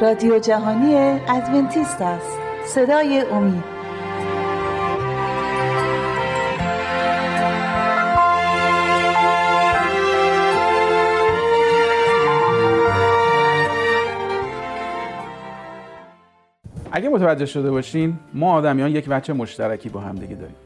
رادیو 0.00 0.38
جهانی 0.38 0.94
ادونتیست 1.28 2.02
است. 2.02 2.38
صدای 2.66 3.20
امید. 3.20 3.64
اگه 16.92 17.08
متوجه 17.08 17.46
شده 17.46 17.70
باشین 17.70 18.18
ما 18.34 18.52
آدمیان 18.52 18.90
یک 18.90 19.08
بچه 19.08 19.32
مشترکی 19.32 19.88
با 19.88 20.00
هم 20.00 20.14
دیگه 20.14 20.34
داریم. 20.34 20.56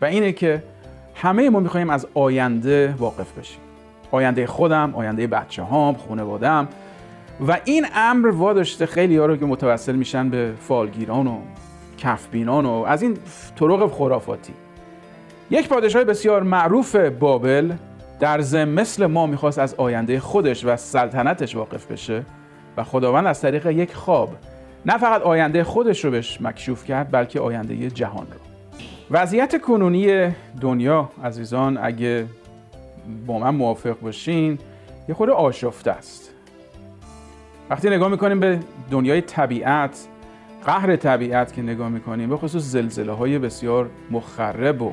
و 0.00 0.04
اینه 0.04 0.32
که 0.32 0.62
همه 1.14 1.50
ما 1.50 1.60
می‌خوایم 1.60 1.90
از 1.90 2.06
آینده 2.14 2.94
واقف 2.98 3.38
بشیم. 3.38 3.60
آینده 4.10 4.46
خودم 4.46 4.94
آینده 4.94 5.26
بچه 5.26 5.62
هام 5.62 5.94
و 7.40 7.58
این 7.64 7.86
امر 7.94 8.28
واداشته 8.28 8.86
خیلی 8.86 9.16
ها 9.16 9.26
رو 9.26 9.36
که 9.36 9.46
متوسل 9.46 9.94
میشن 9.96 10.30
به 10.30 10.52
فالگیران 10.60 11.26
و 11.26 11.38
کفبینان 11.98 12.66
و 12.66 12.70
از 12.70 13.02
این 13.02 13.16
طرق 13.60 13.90
خرافاتی. 13.90 14.52
یک 15.50 15.68
پادشاه 15.68 16.04
بسیار 16.04 16.42
معروف 16.42 16.96
بابل 16.96 17.72
در 18.20 18.40
زم 18.40 18.68
مثل 18.68 19.06
ما 19.06 19.26
می‌خواست 19.26 19.58
از 19.58 19.74
آینده 19.74 20.20
خودش 20.20 20.64
و 20.64 20.76
سلطنتش 20.76 21.56
واقف 21.56 21.86
بشه 21.86 22.22
و 22.76 22.84
خداوند 22.84 23.26
از 23.26 23.40
طریق 23.40 23.66
یک 23.66 23.94
خواب 23.94 24.30
نه 24.86 24.98
فقط 24.98 25.22
آینده 25.22 25.64
خودش 25.64 26.04
رو 26.04 26.10
بهش 26.10 26.40
مکشوف 26.40 26.84
کرد 26.84 27.10
بلکه 27.10 27.40
آینده 27.40 27.90
جهان 27.90 28.26
رو. 28.26 28.40
وضعیت 29.10 29.60
کنونی 29.62 30.30
دنیا 30.60 31.10
عزیزان 31.24 31.78
اگه 31.82 32.26
با 33.26 33.38
من 33.38 33.54
موافق 33.54 34.00
باشین 34.00 34.58
یه 35.08 35.14
خود 35.14 35.30
آشفته 35.30 35.90
است. 35.90 36.25
وقتی 37.70 37.90
نگاه 37.90 38.08
می‌کنیم 38.08 38.40
به 38.40 38.58
دنیای 38.90 39.20
طبیعت 39.20 40.06
قهر 40.64 40.96
طبیعت 40.96 41.52
که 41.52 41.62
نگاه 41.62 41.88
می‌کنیم 41.88 42.28
به 42.28 42.36
خصوص 42.36 42.62
زلزله 42.62 43.12
های 43.12 43.38
بسیار 43.38 43.90
مخرب 44.10 44.82
و 44.82 44.92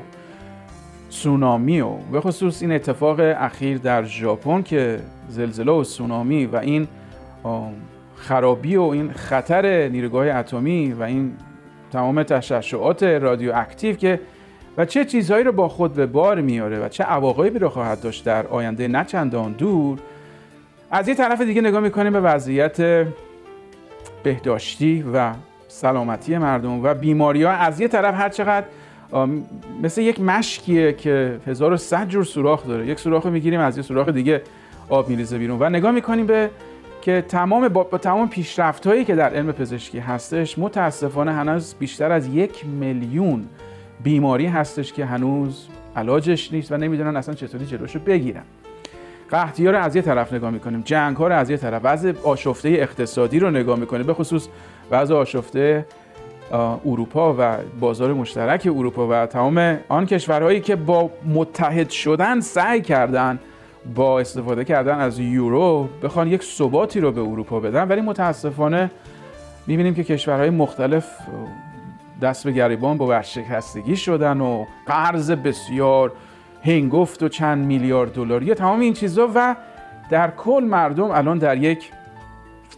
سونامی 1.08 1.80
و 1.80 1.90
به 2.12 2.20
خصوص 2.20 2.62
این 2.62 2.72
اتفاق 2.72 3.16
اخیر 3.20 3.78
در 3.78 4.04
ژاپن 4.04 4.62
که 4.62 5.00
زلزله 5.28 5.72
و 5.72 5.84
سونامی 5.84 6.46
و 6.46 6.56
این 6.56 6.88
خرابی 8.16 8.76
و 8.76 8.82
این 8.82 9.12
خطر 9.12 9.88
نیروگاه 9.88 10.26
اتمی 10.26 10.92
و 10.92 11.02
این 11.02 11.32
تمام 11.92 12.22
تشعشعات 12.22 13.02
رادیواکتیو 13.02 13.96
که 13.96 14.20
و 14.76 14.84
چه 14.84 15.04
چیزهایی 15.04 15.44
رو 15.44 15.52
با 15.52 15.68
خود 15.68 15.94
به 15.94 16.06
بار 16.06 16.40
میاره 16.40 16.78
و 16.78 16.88
چه 16.88 17.04
عواقبی 17.04 17.58
رو 17.58 17.68
خواهد 17.68 18.00
داشت 18.00 18.24
در 18.24 18.46
آینده 18.46 18.88
نه 18.88 19.04
چندان 19.04 19.52
دور 19.52 19.98
از 20.94 21.08
یه 21.08 21.14
طرف 21.14 21.40
دیگه 21.40 21.60
نگاه 21.60 21.80
می‌کنیم 21.80 22.12
به 22.12 22.20
وضعیت 22.20 23.06
بهداشتی 24.22 25.04
و 25.14 25.32
سلامتی 25.68 26.38
مردم 26.38 26.82
و 26.82 26.94
بیماری 26.94 27.42
ها. 27.42 27.50
از 27.50 27.80
یه 27.80 27.88
طرف 27.88 28.14
هر 28.14 28.28
چقدر 28.28 28.66
مثل 29.82 30.00
یک 30.00 30.20
مشکیه 30.20 30.92
که 30.92 31.38
1100 31.46 32.08
جور 32.08 32.24
سوراخ 32.24 32.66
داره. 32.66 32.86
یک 32.86 33.00
سوراخ 33.00 33.26
می‌گیریم 33.26 33.60
از 33.60 33.76
یه 33.76 33.82
سوراخ 33.82 34.08
دیگه 34.08 34.42
آب 34.88 35.08
میریزه 35.08 35.38
بیرون. 35.38 35.58
و 35.60 35.68
نگاه 35.68 35.92
می‌کنیم 35.92 36.26
به 36.26 36.50
که 37.02 37.24
تمام 37.28 37.68
با, 37.68 37.84
تمام 37.84 38.28
پیشرفت 38.28 38.86
هایی 38.86 39.04
که 39.04 39.14
در 39.14 39.30
علم 39.34 39.52
پزشکی 39.52 39.98
هستش 39.98 40.58
متاسفانه 40.58 41.32
هنوز 41.32 41.74
بیشتر 41.78 42.12
از 42.12 42.26
یک 42.26 42.66
میلیون 42.66 43.44
بیماری 44.02 44.46
هستش 44.46 44.92
که 44.92 45.04
هنوز 45.04 45.66
علاجش 45.96 46.52
نیست 46.52 46.72
و 46.72 46.76
نمی‌دونن 46.76 47.16
اصلا 47.16 47.34
چطوری 47.34 47.66
جلوشو 47.66 47.98
بگیرن. 47.98 48.42
قحطی 49.30 49.68
رو 49.68 49.78
از 49.78 49.96
یه 49.96 50.02
طرف 50.02 50.32
نگاه 50.32 50.50
می‌کنیم 50.50 50.82
جنگ 50.84 51.16
ها 51.16 51.28
رو 51.28 51.34
از 51.34 51.50
یه 51.50 51.56
طرف. 51.56 51.80
وضع 51.84 52.12
آشفته 52.24 52.68
اقتصادی 52.68 53.38
رو 53.38 53.50
نگاه 53.50 53.78
می‌کنیم 53.78 54.06
به 54.06 54.14
خصوص 54.14 54.48
وضع 54.90 55.14
آشفته 55.14 55.86
اروپا 56.86 57.34
و 57.38 57.56
بازار 57.80 58.12
مشترک 58.12 58.68
اروپا 58.76 59.08
و 59.10 59.26
تمام 59.26 59.78
آن 59.88 60.06
کشورهایی 60.06 60.60
که 60.60 60.76
با 60.76 61.10
متحد 61.34 61.90
شدن 61.90 62.40
سعی 62.40 62.80
کردن 62.80 63.38
با 63.94 64.20
استفاده 64.20 64.64
کردن 64.64 64.98
از 64.98 65.18
یورو 65.18 65.88
بخوان 66.02 66.28
یک 66.28 66.42
ثباتی 66.42 67.00
رو 67.00 67.12
به 67.12 67.20
اروپا 67.20 67.60
بدن. 67.60 67.88
ولی 67.88 68.00
متاسفانه 68.00 68.90
می‌بینیم 69.66 69.94
که 69.94 70.04
کشورهای 70.04 70.50
مختلف 70.50 71.06
دست 72.22 72.44
به 72.44 72.52
گریبان 72.52 72.98
با 72.98 73.06
ورشکستگی 73.06 73.96
شدن 73.96 74.40
و 74.40 74.64
قرض 74.86 75.30
بسیار 75.30 76.12
هنگفت 76.64 77.22
و 77.22 77.28
چند 77.28 77.66
میلیارد 77.66 78.12
دلاری 78.12 78.54
تمام 78.54 78.80
این 78.80 78.92
چیزا 78.92 79.30
و 79.34 79.56
در 80.10 80.30
کل 80.30 80.66
مردم 80.70 81.10
الان 81.10 81.38
در 81.38 81.56
یک 81.56 81.90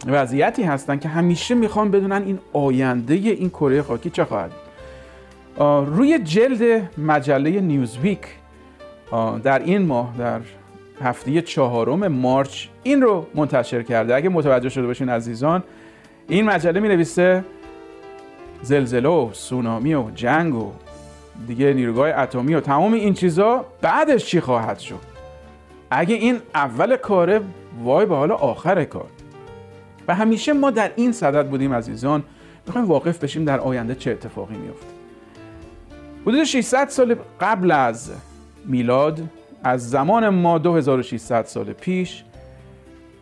وضعیتی 0.07 0.63
هستن 0.63 0.97
که 0.99 1.09
همیشه 1.09 1.55
می‌خوان 1.55 1.91
بدونن 1.91 2.23
این 2.23 2.39
آینده 2.53 3.13
این 3.13 3.49
کره 3.49 3.81
خاکی 3.81 4.09
چه 4.09 4.25
خواهد 4.25 4.51
روی 5.85 6.19
جلد 6.19 6.89
مجله 6.97 7.61
نیوزویک 7.61 8.19
در 9.43 9.59
این 9.59 9.81
ماه 9.81 10.13
در 10.17 10.39
هفته 11.01 11.41
چهارم 11.41 12.07
مارچ 12.07 12.67
این 12.83 13.01
رو 13.01 13.25
منتشر 13.35 13.83
کرده. 13.83 14.15
اگه 14.15 14.29
متوجه 14.29 14.69
شده 14.69 14.87
باشین 14.87 15.09
عزیزان 15.09 15.63
این 16.27 16.45
مجله 16.45 16.79
می 16.79 16.87
نویسه 16.87 17.43
زلزله 18.61 19.09
و 19.09 19.29
سونامی 19.33 19.93
و 19.93 20.11
جنگ 20.15 20.55
و 20.55 20.71
دیگه 21.47 21.73
نیروگاه 21.73 22.09
اتمی 22.09 22.55
و 22.55 22.59
تمام 22.59 22.93
این 22.93 23.13
چیزا 23.13 23.65
بعدش 23.81 24.25
چی 24.25 24.39
خواهد 24.39 24.79
شد؟ 24.79 24.99
اگه 25.91 26.15
این 26.15 26.39
اول 26.55 26.95
کاره 26.95 27.41
وای 27.83 28.05
به 28.05 28.15
حال 28.15 28.31
آخر 28.31 28.83
کار. 28.83 29.09
و 30.07 30.15
همیشه 30.15 30.53
ما 30.53 30.71
در 30.71 30.91
این 30.95 31.11
صدد 31.11 31.49
بودیم 31.49 31.73
عزیزان. 31.73 32.23
می‌خوایم 32.67 32.87
واقف 32.87 33.23
بشیم 33.23 33.45
در 33.45 33.59
آینده 33.59 33.95
چه 33.95 34.11
اتفاقی 34.11 34.57
میفته 34.57 34.87
حدود 36.21 36.43
600 36.43 36.89
سال 36.89 37.15
قبل 37.41 37.71
از 37.71 38.11
میلاد 38.65 39.23
از 39.63 39.89
زمان 39.89 40.29
ما 40.29 40.57
2600 40.57 41.45
سال 41.45 41.73
پیش 41.73 42.23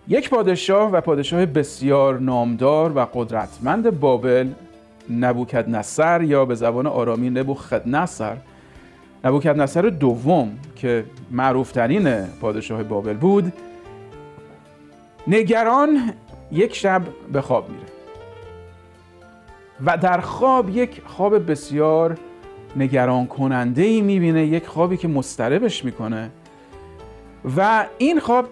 یک 0.08 0.30
پادشاه 0.30 0.92
و 0.92 1.02
پادشاه 1.02 1.46
بسیار 1.46 2.20
نامدار 2.20 2.98
و 2.98 3.08
قدرتمند 3.14 4.00
بابل 4.00 4.48
نبوکد 5.10 5.70
نصر 5.70 6.22
یا 6.22 6.46
به 6.46 6.56
زبان 6.56 6.88
آرامی 6.88 7.30
نبوخد 7.30 7.88
نصر 7.88 8.38
نبوکد 9.26 9.62
نصر 9.62 9.82
دوم 9.82 10.58
که 10.76 11.06
معروفترین 11.32 12.24
پادشاه 12.26 12.84
بابل 12.84 13.14
بود 13.14 13.54
نگران 15.28 16.14
یک 16.52 16.76
شب 16.76 17.02
به 17.34 17.42
خواب 17.42 17.70
میره. 17.70 17.86
و 19.86 19.98
در 19.98 20.22
خواب 20.22 20.70
یک 20.70 21.02
خواب 21.06 21.52
بسیار 21.52 22.18
نگران 22.76 23.28
کننده 23.28 23.82
ای 23.82 24.02
می‌بینه 24.02 24.46
یک 24.46 24.68
خوابی 24.68 24.98
که 24.98 25.08
مستربش 25.08 25.86
می‌کنه. 25.86 26.30
و 27.58 27.86
این 27.98 28.20
خواب 28.20 28.46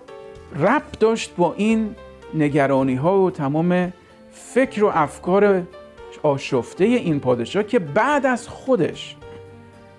رب 0.60 0.84
داشت 1.00 1.36
با 1.36 1.54
این 1.58 1.96
نگرانی 2.34 2.96
ها 2.96 3.20
و 3.20 3.32
تمام 3.32 3.94
فکر 4.32 4.84
و 4.84 4.92
افکار 4.94 5.64
آشفته 6.24 6.84
این 6.84 7.20
پادشاه 7.20 7.64
که 7.64 7.80
بعد 7.80 8.26
از 8.26 8.48
خودش 8.48 9.16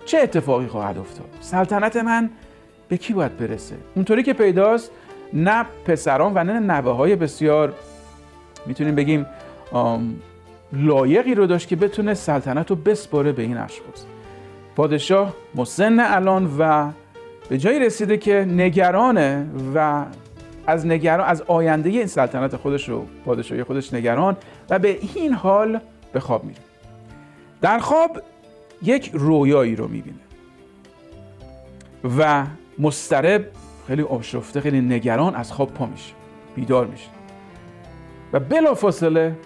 چه 0.05 0.19
اتفاقی 0.19 0.67
خواهد 0.67 0.99
افتاد؟ 0.99 1.27
سلطنت 1.41 1.97
من 1.97 2.31
به 2.89 2.97
کی 2.97 3.13
باید 3.13 3.37
برسه؟ 3.37 3.77
اونطوری 3.95 4.23
که 4.23 4.33
پیداست 4.33 4.91
نه 5.33 5.67
پسران 5.85 6.33
و 6.35 6.45
نه 6.45 6.61
نوه 6.61 6.93
های 6.93 7.17
بسیار 7.17 7.73
می‌تونیم 8.67 8.95
بگیم 8.95 9.27
لایقی 10.73 11.35
رو 11.35 11.47
داشت 11.47 11.69
که 11.69 11.77
بتونه 11.77 12.15
سلطنت 12.15 12.71
رو 12.71 12.77
بسپاره 12.77 13.33
به 13.33 13.43
این 13.43 13.57
اشخاص. 13.57 14.05
پادشاه 14.77 15.35
مسن 15.55 16.01
الان 16.01 16.57
و 16.59 16.91
به 17.49 17.59
جایی 17.59 17.79
رسیده 17.79 18.17
که 18.17 18.47
نگرانه 18.49 19.47
و 19.75 20.05
از 20.67 20.87
نگران 20.87 21.29
از 21.29 21.43
آینده 21.43 21.89
این 21.91 22.07
سلطنت 22.07 22.57
خودش 22.57 22.89
رو 22.89 23.07
پادشاهی 23.25 23.63
خودش 23.63 23.95
نگران 23.95 24.37
و 24.71 24.79
به 24.79 24.99
این 25.15 25.33
حال 25.33 25.81
به 26.15 26.21
خواب 26.21 26.45
میره. 26.45 26.61
در 27.61 27.79
خواب 27.79 28.23
یک 28.83 29.11
رویایی 29.15 29.77
رو 29.77 29.89
می‌بینه. 29.89 30.17
و 32.19 32.47
مسترب 32.79 33.47
خیلی 33.87 34.03
آشفته 34.03 34.61
خیلی 34.61 34.81
نگران 34.81 35.35
از 35.35 35.53
خواب 35.53 35.75
پا 35.75 35.87
میشه 35.87 36.13
بیدار 36.55 36.87
میشه. 36.87 37.09
و 38.33 38.41
بلا 38.41 38.75
فاصله 38.75 39.37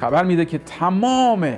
خبر 0.00 0.24
میده 0.24 0.44
که 0.44 0.58
تمام 0.58 1.56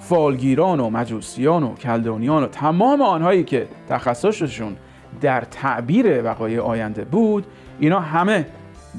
فالگیران 0.00 0.80
و 0.80 0.90
مجوسیان 0.90 1.62
و 1.62 1.74
کلدونیان 1.74 2.42
و 2.42 2.46
تمام 2.46 3.02
آنهایی 3.02 3.44
که 3.44 3.68
تخصصشون 3.88 4.76
در 5.20 5.40
تعبیر 5.40 6.22
وقایع 6.24 6.60
آینده 6.60 7.04
بود 7.04 7.46
اینا 7.80 8.00
همه 8.00 8.46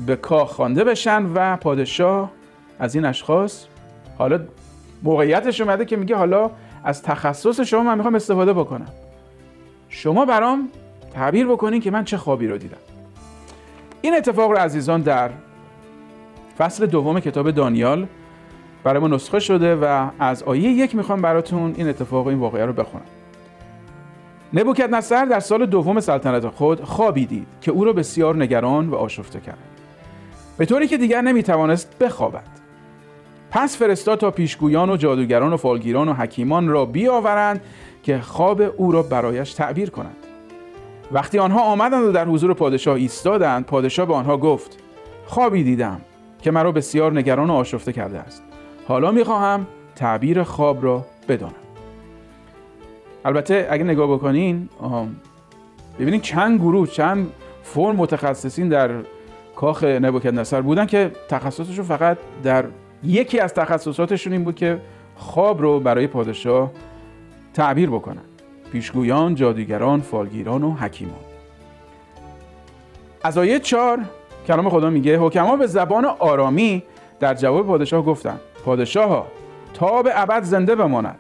به 0.06 0.16
کاخ 0.16 0.52
خوانده 0.52 0.84
بشن 0.84 1.26
و 1.34 1.58
پادشاه 1.58 2.32
از 2.80 2.96
این 2.96 3.06
اشخاص 3.06 3.66
حالا 4.18 4.40
موقعیتش 5.04 5.62
اومده 5.62 5.86
که 5.86 5.96
میگه 5.96 6.16
حالا 6.16 6.52
از 6.84 7.04
تخصص 7.04 7.60
شما 7.62 7.84
من 7.84 7.96
می‌خوام 7.96 8.16
استفاده 8.16 8.54
بکنم. 8.54 8.88
شما 9.90 10.26
برام 10.26 10.70
تعبیر 11.14 11.48
بکنین 11.48 11.82
که 11.82 11.92
من 11.92 12.04
چه 12.04 12.18
خوابی 12.18 12.48
رو 12.48 12.58
دیدم. 12.58 12.78
این 14.02 14.16
اتفاق 14.16 14.52
رو 14.52 14.58
عزیزان 14.58 15.02
در 15.02 15.30
فصل 16.58 16.86
دوم 16.86 17.20
کتاب 17.20 17.52
دانیال 17.52 18.08
برای 18.84 19.00
ما 19.00 19.08
نسخه 19.08 19.40
شده 19.40 19.76
و 19.76 20.10
از 20.20 20.44
آیه 20.44 20.70
یک 20.70 20.96
می‌خوام 20.96 21.22
براتون 21.22 21.74
این 21.78 21.90
اتفاق 21.90 22.26
و 22.26 22.30
این 22.30 22.40
واقعه 22.40 22.66
رو 22.66 22.74
بخونم. 22.74 23.06
نبوکدنصر 24.54 25.26
در 25.26 25.40
سال 25.40 25.66
دوم 25.66 26.00
سلطنت 26.00 26.48
خود 26.48 26.84
خوابی 26.84 27.26
دید 27.26 27.48
که 27.62 27.72
او 27.72 27.86
را 27.86 27.94
بسیار 27.94 28.36
نگران 28.36 28.90
و 28.90 28.96
آشفته 28.96 29.40
کرد. 29.40 29.58
به 30.58 30.66
طوری 30.66 30.88
که 30.88 30.98
دیگر 30.98 31.22
نمی‌توانست 31.22 32.00
بخوابد. 32.00 32.44
پس 33.52 33.78
فرستاد 33.78 34.20
تا 34.20 34.32
پیشگویان 34.32 34.90
و 34.90 34.98
جادوگران 34.98 35.54
و 35.54 35.58
فالگیران 35.58 36.10
و 36.10 36.14
حکیمان 36.14 36.68
را 36.68 36.86
بیاورند 36.86 37.62
که 38.04 38.20
خواب 38.20 38.62
او 38.78 38.92
را 38.92 39.04
برایش 39.04 39.54
تعبیر 39.54 39.90
کنند. 39.90 40.16
وقتی 41.12 41.40
آنها 41.40 41.62
آمدند 41.62 42.04
و 42.04 42.12
در 42.12 42.26
حضور 42.26 42.54
پادشاه 42.54 42.96
ایستادند 42.96 43.66
پادشاه 43.66 44.06
به 44.06 44.14
آنها 44.14 44.38
گفت 44.38 44.78
خوابی 45.26 45.64
دیدم 45.64 46.02
که 46.42 46.52
مرا 46.52 46.72
بسیار 46.72 47.12
نگران 47.14 47.50
و 47.50 47.54
آشفته 47.54 47.94
کرده 47.94 48.20
است. 48.20 48.44
حالا 48.88 49.12
می‌خواهم 49.12 49.68
تعبیر 49.96 50.44
خواب 50.44 50.84
را 50.84 51.06
بدانم. 51.28 51.54
البته 53.26 53.68
اگه 53.70 53.84
نگاه 53.84 54.14
بکنین 54.14 54.70
ببینید 56.00 56.22
چند 56.22 56.60
گروه 56.60 56.88
چند 56.88 57.32
فرم 57.64 57.96
متخصصین 57.96 58.70
در 58.70 58.90
کاخ 59.56 59.84
نبوکدنصر 59.84 60.62
بودن 60.62 60.86
که 60.86 61.12
تخصصشون 61.30 61.86
فقط 61.86 62.18
در 62.44 62.66
یکی 63.04 63.40
از 63.40 63.54
تخصصاتشون 63.54 64.34
این 64.34 64.44
بود 64.44 64.56
که 64.56 64.82
خواب 65.16 65.62
رو 65.62 65.80
برای 65.80 66.08
پادشاه 66.08 66.72
تعبیر 67.54 67.90
بکنن. 67.90 68.22
پیشگویان، 68.72 69.36
جادوگران، 69.36 70.02
فالگیران 70.02 70.64
و 70.64 70.72
حکیمان. 70.72 71.20
از 73.24 73.38
آیه 73.38 73.60
4 73.60 74.00
کلام 74.48 74.70
خدا 74.70 74.90
میگه 74.90 75.20
حکما 75.20 75.56
به 75.56 75.68
زبان 75.68 76.06
آرامی 76.06 76.84
در 77.20 77.34
جواب 77.34 77.68
پادشاه 77.68 78.06
گفتند 78.06 78.40
پادشاه 78.66 79.10
ها 79.10 79.28
تا 79.74 80.02
به 80.02 80.22
ابد 80.22 80.44
زنده 80.44 80.76
بماند. 80.76 81.20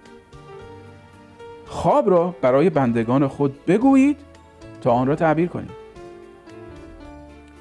خواب 1.65 2.09
را 2.09 2.35
برای 2.41 2.69
بندگان 2.69 3.27
خود 3.27 3.65
بگویید 3.65 4.17
تا 4.81 4.91
آن 4.91 5.07
را 5.07 5.15
تعبیر 5.15 5.47
کنید. 5.47 5.71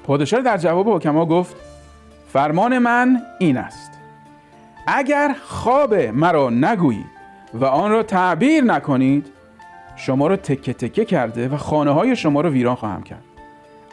پادشاه 0.03 0.41
در 0.41 0.57
جواب 0.57 0.89
حکما 0.89 1.25
گفت 1.25 1.55
فرمان 2.33 2.77
من 2.77 3.21
این 3.39 3.57
است. 3.57 3.88
اگر 4.87 5.35
خواب 5.43 5.93
مرا 5.93 6.49
نگویید 6.49 7.19
و 7.53 7.65
آن 7.65 7.91
را 7.91 8.03
تعبیر 8.03 8.63
نکنید 8.63 9.27
شما 9.95 10.27
را 10.27 10.35
تکه 10.35 10.73
تکه 10.73 11.05
کرده 11.05 11.47
و 11.47 11.57
خانه 11.57 11.91
های 11.91 12.15
شما 12.15 12.41
را 12.41 12.49
ویران 12.49 12.75
خواهم 12.75 13.03
کرد. 13.03 13.23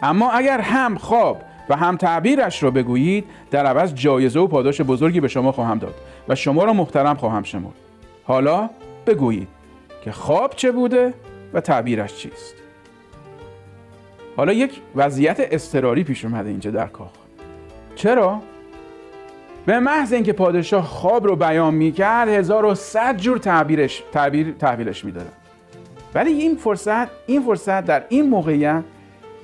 اما 0.02 0.30
اگر 0.30 0.60
هم 0.60 0.98
خواب 0.98 1.42
و 1.68 1.76
هم 1.76 1.96
تعبیرش 1.96 2.62
را 2.62 2.70
بگویید 2.70 3.24
در 3.50 3.66
عوض 3.66 3.94
جایزه 3.94 4.40
و 4.40 4.46
پاداش 4.46 4.80
بزرگی 4.80 5.20
به 5.20 5.28
شما 5.28 5.52
خواهم 5.52 5.78
داد 5.78 5.94
و 6.28 6.34
شما 6.34 6.64
را 6.64 6.72
محترم 6.72 7.16
خواهم 7.16 7.42
شمرد. 7.42 7.74
حالا 8.24 8.70
بگویید 9.06 9.48
که 10.04 10.12
خواب 10.12 10.52
چه 10.56 10.72
بوده 10.72 11.14
و 11.54 11.60
تعبیرش 11.60 12.14
چیست. 12.14 12.54
حالا 14.36 14.52
یک 14.52 14.80
وضعیت 14.96 15.36
استراری 15.40 16.04
پیش 16.04 16.24
اومده 16.24 16.48
اینجا 16.48 16.70
در 16.70 16.86
کاخ. 16.86 17.10
چرا؟ 17.94 18.40
به 19.66 19.78
محض 19.78 20.12
اینکه 20.12 20.32
پادشاه 20.32 20.84
خواب 20.84 21.26
رو 21.26 21.36
بیان 21.36 21.74
می‌کرد 21.74 22.28
1100 22.28 23.16
جور 23.16 23.38
تعبیرش 23.38 24.02
تعبیر 24.12 24.54
تحویلش 24.58 25.04
می‌دادن 25.04 25.32
ولی 26.14 26.30
این 26.30 26.56
فرصت 26.56 27.08
این 27.26 27.42
فرصت 27.42 27.84
در 27.84 28.04
این 28.08 28.28
موقعیت 28.28 28.82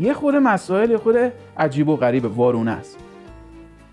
یه 0.01 0.15
خود 0.15 0.35
مسائل 0.35 0.97
خود 0.97 1.17
عجیب 1.59 1.89
و 1.89 1.97
غریب 1.97 2.39
وارونه 2.39 2.71
است. 2.71 2.99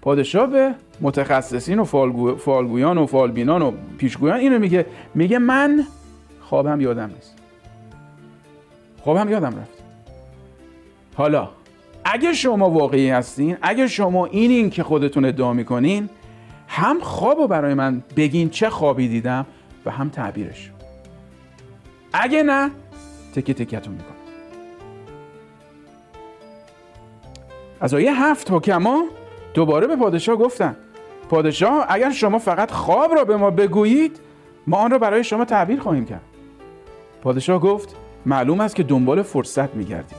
پادشاه 0.01 0.47
به 0.47 0.75
متخصصین 1.01 1.79
و 1.79 1.83
فالگو، 1.83 2.35
فالگویان 2.35 2.97
و 2.97 3.05
فالبینان 3.05 3.61
و 3.61 3.71
پیشگویان 3.97 4.39
اینو 4.39 4.59
میگه 4.59 4.85
میگه 5.15 5.39
من 5.39 5.83
خوابم 6.41 6.81
یادم 6.81 7.11
نیست. 7.15 7.35
خوابم 9.03 9.29
یادم 9.29 9.47
رفت. 9.47 9.83
حالا 11.15 11.49
اگه 12.05 12.33
شما 12.33 12.69
واقعی 12.69 13.09
هستین 13.09 13.57
اگه 13.61 13.87
شما 13.87 14.25
این 14.25 14.69
که 14.69 14.83
خودتون 14.83 15.25
ادعا 15.25 15.53
می‌کنین 15.53 16.09
هم 16.71 16.99
خوابو 16.99 17.47
برای 17.47 17.73
من 17.73 18.03
بگین 18.15 18.49
چه 18.49 18.69
خوابی 18.69 19.07
دیدم 19.07 19.45
و 19.85 19.91
هم 19.91 20.09
تعبیرش. 20.09 20.71
اگه 22.13 22.43
نه 22.43 22.71
تکه 23.35 23.53
تکتون 23.53 23.93
می‌کنم. 23.93 24.15
از 27.81 27.93
آیه 27.93 28.23
هفت 28.23 28.51
حکما 28.51 29.03
دوباره 29.53 29.87
به 29.87 29.95
پادشاه 29.95 30.35
گفتن 30.35 30.75
پادشاه 31.29 31.85
اگر 31.89 32.11
شما 32.11 32.39
فقط 32.39 32.71
خواب 32.71 33.15
را 33.15 33.23
به 33.23 33.37
ما 33.37 33.51
بگویید 33.51 34.19
ما 34.67 34.77
آن 34.77 34.91
را 34.91 34.99
برای 34.99 35.23
شما 35.23 35.45
تعبیر 35.45 35.79
خواهیم 35.79 36.05
کرد. 36.05 36.21
پادشاه 37.21 37.59
گفت 37.61 37.95
معلوم 38.25 38.59
است 38.59 38.75
که 38.75 38.83
دنبال 38.83 39.21
فرصت 39.21 39.75
میگردید 39.75 40.17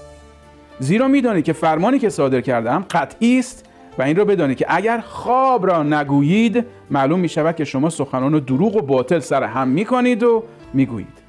زیرا 0.79 1.09
می‌دانید 1.09 1.45
که 1.45 1.53
فرمانی 1.53 1.99
که 1.99 2.09
صادر 2.09 2.41
کردم 2.41 2.85
قطعی 2.91 3.39
است 3.39 3.70
و 3.99 4.03
این 4.03 4.17
را 4.17 4.25
بدانید 4.25 4.57
که 4.57 4.67
اگر 4.69 5.01
خواب 5.01 5.67
را 5.67 5.83
نگویید 5.83 6.67
معلوم 6.91 7.21
می 7.21 7.29
شود 7.29 7.57
که 7.57 7.65
شما 7.65 7.91
سخنان 7.91 8.39
دروغ 8.39 8.77
و 8.77 8.83
باطل 8.83 9.19
سر 9.19 9.43
هم 9.43 9.69
می 9.69 9.85
کنید 9.85 10.23
و 10.23 10.45
می 10.73 10.87
گویید 10.87 11.21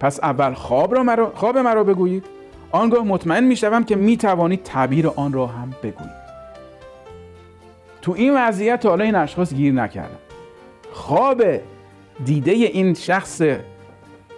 پس 0.00 0.20
اول 0.22 0.54
خواب 0.54 0.94
را 0.94 1.02
مرا 1.02 1.32
خواب 1.34 1.58
مرا 1.58 1.84
بگویید. 1.84 2.24
آنگاه 2.70 3.04
مطمئن 3.04 3.44
می 3.44 3.56
شوم 3.56 3.84
که 3.84 3.96
می 3.96 4.16
توانید 4.16 4.62
تعبیر 4.62 5.08
آن 5.08 5.32
را 5.32 5.46
هم 5.46 5.70
بگویید. 5.82 6.28
تو 8.02 8.12
این 8.12 8.34
وضعیت 8.36 8.86
حالا 8.86 9.04
این 9.04 9.14
اشخاص 9.14 9.54
گیر 9.54 9.74
نکردن. 9.74 10.18
خواب 10.92 11.42
دیده 12.24 12.50
این 12.50 12.94
شخص 12.94 13.42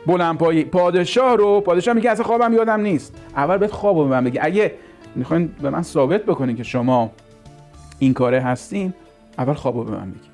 بلندپایی 0.06 0.64
پادشاه 0.64 1.36
رو 1.36 1.60
پادشاه 1.60 1.94
میگه 1.94 2.10
اصلا 2.10 2.24
خوابم 2.24 2.52
یادم 2.52 2.80
نیست. 2.80 3.16
اول 3.36 3.56
بهت 3.56 3.72
خواب 3.72 3.98
رو 3.98 4.04
به 4.04 4.10
من 4.10 4.24
بگی. 4.24 4.38
اگه 4.42 4.74
می‌خواین 5.14 5.54
به 5.62 5.70
من 5.70 5.82
ثابت 5.82 6.24
بکنین 6.24 6.56
که 6.56 6.62
شما 6.62 7.10
این 8.00 8.14
کاره 8.14 8.40
هستین 8.40 8.94
اول 9.38 9.54
خواب 9.54 9.76
رو 9.76 9.84
به 9.84 9.90
من 9.90 10.10
بگی 10.10 10.30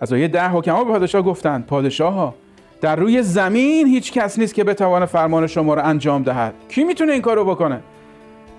از 0.00 0.12
آیه 0.12 0.28
ده 0.28 0.48
حکما 0.48 0.84
به 0.84 0.92
پادشاه 0.92 1.22
گفتند 1.22 1.66
پادشاه 1.66 2.14
ها 2.14 2.34
در 2.80 2.96
روی 2.96 3.22
زمین 3.22 3.86
هیچ 3.86 4.12
کس 4.12 4.38
نیست 4.38 4.54
که 4.54 4.64
بتواند 4.64 5.08
فرمان 5.08 5.46
شما 5.46 5.74
را 5.74 5.82
انجام 5.82 6.22
دهد. 6.22 6.54
کی 6.68 6.84
می‌تونه 6.84 7.12
این 7.12 7.22
کارو 7.22 7.44
بکنه؟ 7.44 7.80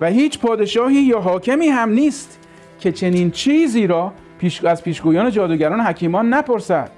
و 0.02 0.10
هیچ 0.10 0.40
پادشاهی 0.40 1.02
یا 1.02 1.20
حاکمی 1.20 1.68
هم 1.68 1.90
نیست 1.90 2.40
که 2.80 2.92
چنین 2.92 3.32
چیزی 3.32 3.88
را 3.88 4.14
پیش 4.40 4.66
از 4.66 4.84
پیشگویان 4.84 5.32
جادوگران 5.32 5.80
حکیمان 5.80 6.34
نپرسد. 6.34 6.92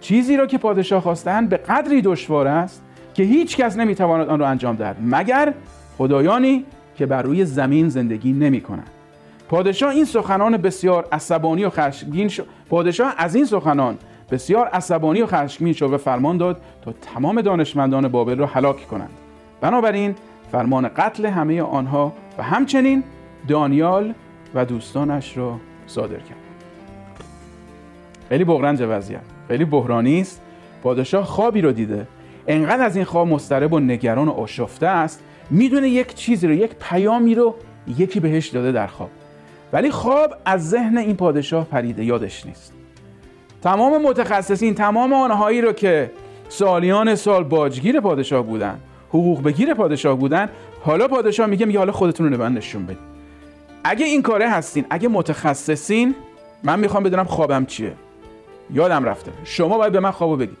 چیزی 0.00 0.36
را 0.36 0.46
که 0.46 0.58
پادشاه 0.58 1.02
خواستند 1.02 1.48
به 1.48 1.56
قدری 1.56 2.02
دشوار 2.02 2.46
است 2.46 2.82
که 3.14 3.22
هیچ 3.22 3.56
کس 3.56 3.76
نمی‌تواند 3.76 4.28
آن 4.28 4.38
را 4.38 4.48
انجام 4.48 4.76
دهد 4.76 4.96
مگر 5.02 5.54
خدایانی 5.98 6.64
که 6.96 7.06
بر 7.06 7.22
روی 7.22 7.44
زمین 7.44 7.88
زندگی 7.88 8.32
نمی 8.32 8.60
کنند 8.60 8.90
پادشاه 9.48 9.90
این 9.90 10.04
سخنان 10.04 10.56
بسیار 10.56 11.08
عصبانی 11.12 11.64
و 11.64 11.70
خشمگین 11.70 12.28
شد. 12.28 12.46
پادشاه 12.70 13.14
از 13.16 13.34
این 13.34 13.44
سخنان 13.44 13.98
بسیار 14.30 14.66
عصبانی 14.66 15.22
و 15.22 15.26
خشمگین 15.26 15.72
شد 15.72 15.92
و 15.92 15.98
فرمان 15.98 16.36
داد 16.36 16.60
تا 16.82 16.92
تمام 17.14 17.40
دانشمندان 17.40 18.08
بابل 18.08 18.38
را 18.38 18.46
هلاک 18.46 18.88
کنند. 18.88 19.10
بنابراین 19.60 20.14
فرمان 20.52 20.88
قتل 20.88 21.26
همه 21.26 21.62
آنها 21.62 22.12
و 22.38 22.42
همچنین 22.42 23.04
دانیال 23.48 24.14
و 24.54 24.64
دوستانش 24.64 25.36
را 25.36 25.56
صادر 25.86 26.18
کرد. 26.18 26.38
خیلی 28.28 28.44
بغرنج 28.44 28.82
وضعیت. 28.82 29.20
خیلی 29.48 29.64
بحرانی 29.64 30.20
است. 30.20 30.42
پادشاه 30.82 31.24
خوابی 31.24 31.60
رو 31.60 31.72
دیده. 31.72 32.06
انقدر 32.46 32.82
از 32.82 32.96
این 32.96 33.04
خواب 33.04 33.28
مضطرب 33.28 33.72
و 33.72 33.80
نگران 33.80 34.28
و 34.28 34.30
آشفته 34.30 34.86
است. 34.86 35.22
می‌دونه 35.50 35.88
یک 35.88 36.14
چیزی 36.14 36.46
رو 36.46 36.52
یک 36.52 36.70
پیامی 36.74 37.34
رو 37.34 37.54
یکی 37.98 38.20
بهش 38.20 38.48
داده 38.48 38.72
در 38.72 38.86
خواب. 38.86 39.10
ولی 39.72 39.90
خواب 39.90 40.34
از 40.44 40.70
ذهن 40.70 40.98
این 40.98 41.16
پادشاه 41.16 41.64
پریده 41.64 42.04
یادش 42.04 42.46
نیست. 42.46 42.72
تمام 43.62 44.02
متخصصین 44.02 44.74
تمام 44.74 45.12
آنهایی 45.12 45.60
رو 45.60 45.72
که 45.72 46.10
سالیان 46.48 47.14
سال 47.14 47.44
باجگیر 47.44 48.00
پادشاه 48.00 48.42
بودن 48.42 48.80
حقوق 49.08 49.42
بگیر 49.42 49.74
پادشاه 49.74 50.18
بودن 50.18 50.48
حالا 50.84 51.08
پادشاه 51.08 51.46
میگه 51.46 51.66
میگه 51.66 51.78
حالا 51.78 51.92
خودتون 51.92 52.32
رو 52.32 52.38
من 52.38 52.54
نشون 52.54 52.86
بدید 52.86 52.98
اگه 53.84 54.06
این 54.06 54.22
کاره 54.22 54.50
هستین 54.50 54.84
اگه 54.90 55.08
متخصصین 55.08 56.14
من 56.62 56.80
می‌خوام 56.80 57.02
بدونم 57.02 57.24
خوابم 57.24 57.66
چیه. 57.66 57.92
یادم 58.70 59.04
رفته. 59.04 59.32
شما 59.44 59.78
باید 59.78 59.92
به 59.92 60.00
من 60.00 60.10
خوابو 60.10 60.36
بگید 60.36 60.58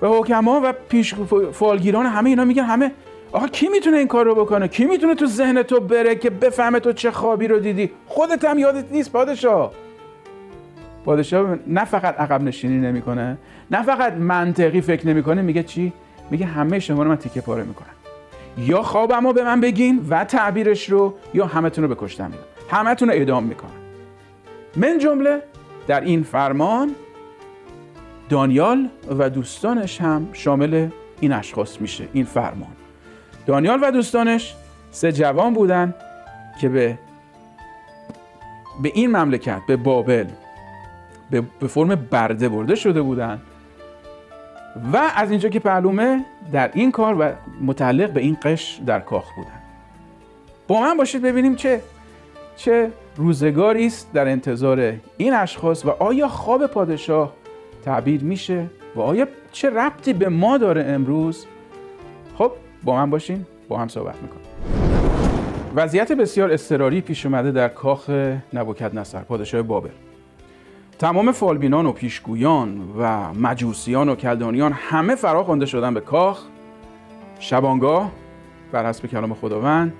به 0.00 0.08
حکما 0.08 0.60
و 0.64 0.72
پیش 0.88 1.14
فالگیران 1.52 2.06
همه 2.06 2.30
اینا 2.30 2.44
میگن 2.44 2.64
همه 2.64 2.92
آقا 3.32 3.46
کی 3.46 3.68
می‌تونه 3.68 3.96
این 3.96 4.08
کار 4.08 4.24
رو 4.24 4.34
بکنه؟ 4.34 4.68
کی 4.68 4.84
می‌تونه 4.84 5.14
تو 5.14 5.26
ذهن 5.26 5.62
تو 5.62 5.80
بره 5.80 6.14
که 6.14 6.30
بفهمه 6.30 6.80
تو 6.80 6.92
چه 6.92 7.10
خوابی 7.10 7.48
رو 7.48 7.58
دیدی؟ 7.58 7.90
خودت 8.06 8.44
هم 8.44 8.58
یادت 8.58 8.92
نیست 8.92 9.12
پادشاه. 9.12 9.72
پادشاه 11.04 11.56
نه 11.66 11.84
فقط 11.84 12.20
عقب 12.20 12.42
نشینی 12.42 12.78
نمی‌کنه 12.78 13.38
نه 13.70 13.82
فقط 13.82 14.12
منطقی 14.12 14.80
فکر 14.80 15.06
نمی‌کنه 15.06 15.42
میگه 15.42 15.62
چی؟ 15.62 15.92
میگه 16.30 16.46
همه 16.46 16.78
شما 16.78 17.02
رو 17.02 17.08
من 17.08 17.16
تیکه 17.16 17.40
پاره 17.40 17.64
می‌کنم. 17.64 17.86
یا 18.58 18.82
خوابم 18.82 19.26
رو 19.26 19.32
به 19.32 19.44
من 19.44 19.60
بگین 19.60 20.06
و 20.10 20.24
تعبیرش 20.24 20.90
رو 20.90 21.14
یا 21.34 21.46
همتون 21.46 21.84
رو 21.84 21.94
به 21.94 21.96
کشتن 21.98 22.24
میدم. 22.24 22.38
همتون 22.70 23.08
رو 23.08 23.14
اعدام 23.14 23.44
می‌کنم. 23.44 23.70
من 24.76 24.98
جمله 24.98 25.42
در 25.86 26.00
این 26.00 26.22
فرمان 26.22 26.94
دانیال 28.28 28.88
و 29.18 29.30
دوستانش 29.30 30.00
هم 30.00 30.28
شامل 30.32 30.88
این 31.20 31.32
اشخاص 31.32 31.80
میشه 31.80 32.08
این 32.12 32.24
فرمان. 32.24 32.77
دانیال 33.48 33.78
و 33.82 33.90
دوستانش 33.90 34.54
سه 34.90 35.12
جوان 35.12 35.54
بودن 35.54 35.94
که 36.60 36.68
به 36.68 36.98
به 38.82 38.92
این 38.94 39.16
مملکت 39.16 39.60
به 39.68 39.76
بابل 39.76 40.26
به, 41.30 41.42
به 41.60 41.66
فرم 41.66 41.94
برده 41.94 42.48
برده 42.48 42.74
شده 42.74 43.02
بودن. 43.02 43.40
و 44.92 45.10
از 45.16 45.30
اینجا 45.30 45.48
که 45.48 45.60
معلومه 45.64 46.24
در 46.52 46.70
این 46.74 46.92
کار 46.92 47.16
و 47.20 47.32
متعلق 47.60 48.10
به 48.10 48.20
این 48.20 48.36
قش 48.42 48.80
در 48.86 49.00
کاخ 49.00 49.34
بودن. 49.36 49.60
با 50.68 50.80
من 50.80 50.96
باشید 50.96 51.22
ببینیم 51.22 51.54
چه 51.54 51.80
چه 52.56 52.90
روزگاری 53.16 53.86
است 53.86 54.12
در 54.12 54.28
انتظار 54.28 54.94
این 55.16 55.34
اشخاص 55.34 55.84
و 55.84 55.90
آیا 55.90 56.28
خواب 56.28 56.66
پادشاه 56.66 57.32
تعبیر 57.84 58.24
میشه 58.24 58.66
و 58.96 59.00
آیا 59.00 59.26
چه 59.52 59.70
ربطی 59.70 60.12
به 60.12 60.28
ما 60.28 60.58
داره 60.58 60.84
امروز 60.84 61.46
با 62.84 62.96
من 62.96 63.10
باشین 63.10 63.46
با 63.68 63.78
هم 63.78 63.88
صحبت 63.88 64.16
می‌کنم 64.22 64.40
وضعیت 65.74 66.12
بسیار 66.12 66.52
اضطراری 66.52 67.00
پیش 67.00 67.26
اومده 67.26 67.52
در 67.52 67.68
کاخ 67.68 68.10
نبوکد 68.52 68.98
نصر 68.98 69.20
پادشاه 69.20 69.62
بابل. 69.62 69.90
تمام 70.98 71.32
فالبینان 71.32 71.86
و 71.86 71.92
پیشگویان 71.92 72.80
و 72.98 73.34
مجوسیان 73.34 74.08
و 74.08 74.14
کلدانیان 74.14 74.72
همه 74.72 75.14
فرا 75.14 75.44
خوانده 75.44 75.66
شدن 75.66 75.94
به 75.94 76.00
کاخ. 76.00 76.42
شبانگاه 77.38 78.12
بر 78.72 78.88
حسب 78.88 79.06
کلام 79.06 79.34
خداوند 79.34 79.92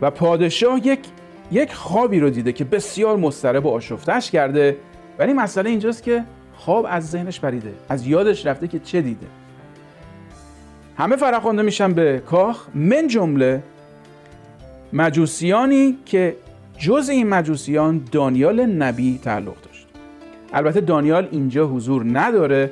و 0.00 0.10
پادشاه 0.10 0.86
یک 0.86 1.00
یک 1.52 1.74
خوابی 1.74 2.20
رو 2.20 2.30
دیده 2.30 2.52
که 2.52 2.64
بسیار 2.64 3.16
مضطرب 3.16 3.66
و 3.66 3.70
آشفتش 3.70 4.30
کرده. 4.30 4.76
ولی 5.18 5.32
مسئله 5.32 5.70
اینجاست 5.70 6.02
که 6.02 6.24
خواب 6.56 6.86
از 6.88 7.10
ذهنش 7.10 7.40
پریده 7.40 7.74
از 7.88 8.06
یادش 8.06 8.46
رفته 8.46 8.68
که 8.68 8.78
چه 8.78 9.00
دیده. 9.00 9.26
همه 11.00 11.16
فراخوانده 11.16 11.62
میشن 11.62 11.92
به 11.92 12.22
کاخ. 12.26 12.66
من 12.74 13.08
جمله 13.08 13.62
مجوسیانی 14.92 15.98
که 16.06 16.36
جز 16.78 17.08
این 17.08 17.28
مجوسیان 17.28 18.04
دانیال 18.12 18.66
نبی 18.66 19.20
تعلق 19.24 19.54
داشت. 19.62 19.86
البته 20.52 20.80
دانیال 20.80 21.28
اینجا 21.30 21.66
حضور 21.66 22.04
نداره 22.18 22.70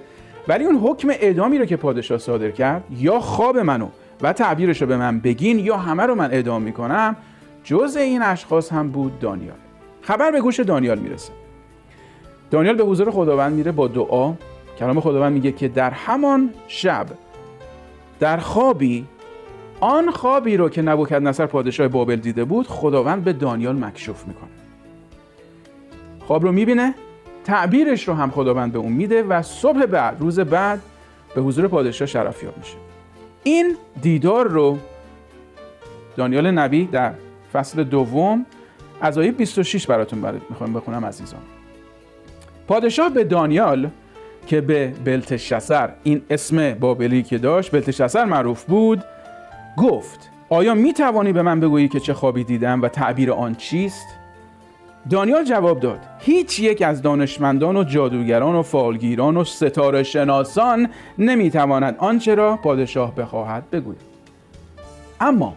ولی 0.49 0.65
اون 0.65 0.77
حکم 0.77 1.09
اعدامی 1.11 1.59
رو 1.59 1.65
که 1.65 1.77
پادشاه 1.77 2.19
صادر 2.19 2.51
کرد 2.51 2.85
یا 2.97 3.21
خواب 3.21 3.59
منو 3.59 3.89
و 4.23 4.33
تعبیرش 4.33 4.83
رو 4.83 4.89
به 4.89 4.97
من 4.97 5.21
بگین 5.21 5.59
یا 5.59 5.77
همه 5.77 6.03
رو 6.03 6.15
من 6.15 6.31
اعدام 6.31 6.63
می‌کنم 6.63 7.17
جز 7.65 7.97
این 7.97 8.23
اشخاص 8.23 8.73
هم 8.73 8.91
بود 8.91 9.19
دانیال. 9.19 9.57
خبر 10.03 10.31
به 10.31 10.41
گوش 10.41 10.61
دانیال 10.61 10.99
می‌رسه. 10.99 11.33
دانیال 12.51 12.77
به 12.77 12.85
حضور 12.85 13.11
خداوند 13.11 13.53
میره 13.53 13.73
با 13.73 13.89
دعا. 13.89 14.33
کلام 14.79 15.01
خداوند 15.01 15.33
میگه 15.33 15.53
که 15.53 15.69
در 15.69 15.91
همان 15.91 16.51
شب 16.69 17.07
در 18.21 18.37
خوابی 18.37 19.07
آن 19.81 20.11
خوابی 20.11 20.57
رو 20.57 20.69
که 20.69 20.83
نصر 20.83 21.47
پادشاه 21.47 21.89
بابل 21.89 22.17
دیده 22.17 22.45
بود 22.45 22.67
خداوند 22.67 23.25
به 23.25 23.33
دانیال 23.33 23.85
مکشوف 23.85 24.27
می‌کنه. 24.27 24.49
خواب 26.21 26.43
رو 26.43 26.53
می‌بینه 26.53 26.95
تعبیرش 27.45 28.09
رو 28.09 28.15
هم 28.15 28.31
خداوند 28.31 28.73
به 28.73 28.79
اون 28.79 28.93
میده 28.93 29.23
و 29.23 29.43
صبح 29.43 29.87
بعد 29.87 30.17
روز 30.21 30.41
بعد 30.41 30.81
به 31.35 31.41
حضور 31.41 31.69
پادشاه 31.69 32.09
شرفیاب 32.09 32.59
میشه. 32.59 32.77
این 33.43 33.77
دیدار 34.03 34.47
رو 34.47 34.79
دانیال 36.17 36.51
نبی 36.51 36.87
در 36.87 37.13
فصل 37.53 37.85
دوم 37.85 38.47
از 39.01 39.19
آیه 39.19 39.33
26 39.33 39.87
براتون 39.87 40.21
برات 40.21 40.43
می‌خوایم 40.51 40.73
بخونم 40.73 41.05
عزیزان. 41.05 41.41
پادشاه 42.69 43.11
به 43.11 43.25
دانیال 43.25 43.91
که 44.49 44.61
به 44.61 44.93
بلتشسر 45.05 45.91
این 46.03 46.23
اسم 46.31 46.75
بابلی 46.75 47.23
که 47.23 47.39
داشت 47.39 47.71
بلتشسر 47.71 48.25
معروف 48.25 48.65
بود 48.65 49.05
گفت 49.77 50.31
آیا 50.49 50.75
می 50.75 50.93
توانی 50.93 51.33
به 51.33 51.43
من 51.43 51.61
بگویی 51.61 51.89
که 51.89 52.01
چه 52.01 52.15
خوابی 52.15 52.45
دیدم 52.45 52.83
و 52.83 52.89
تعبیر 52.89 53.33
آن 53.33 53.55
چیست؟ 53.55 54.07
دانیال 55.11 55.45
جواب 55.45 55.81
داد 55.81 56.01
هیچ 56.19 56.61
یک 56.61 56.83
از 56.83 57.03
دانشمندان 57.03 57.77
و 57.77 57.85
جادوگران 57.85 58.55
و 58.55 58.63
فالگیران 58.63 59.37
و 59.37 59.45
ستاره 59.45 60.03
شناسان 60.03 60.89
نمی‌تواند 61.19 61.97
آنچه 61.99 62.35
را 62.35 62.57
پادشاه 62.57 63.15
بخواهد 63.15 63.71
بگوید 63.71 64.01
اما 65.21 65.55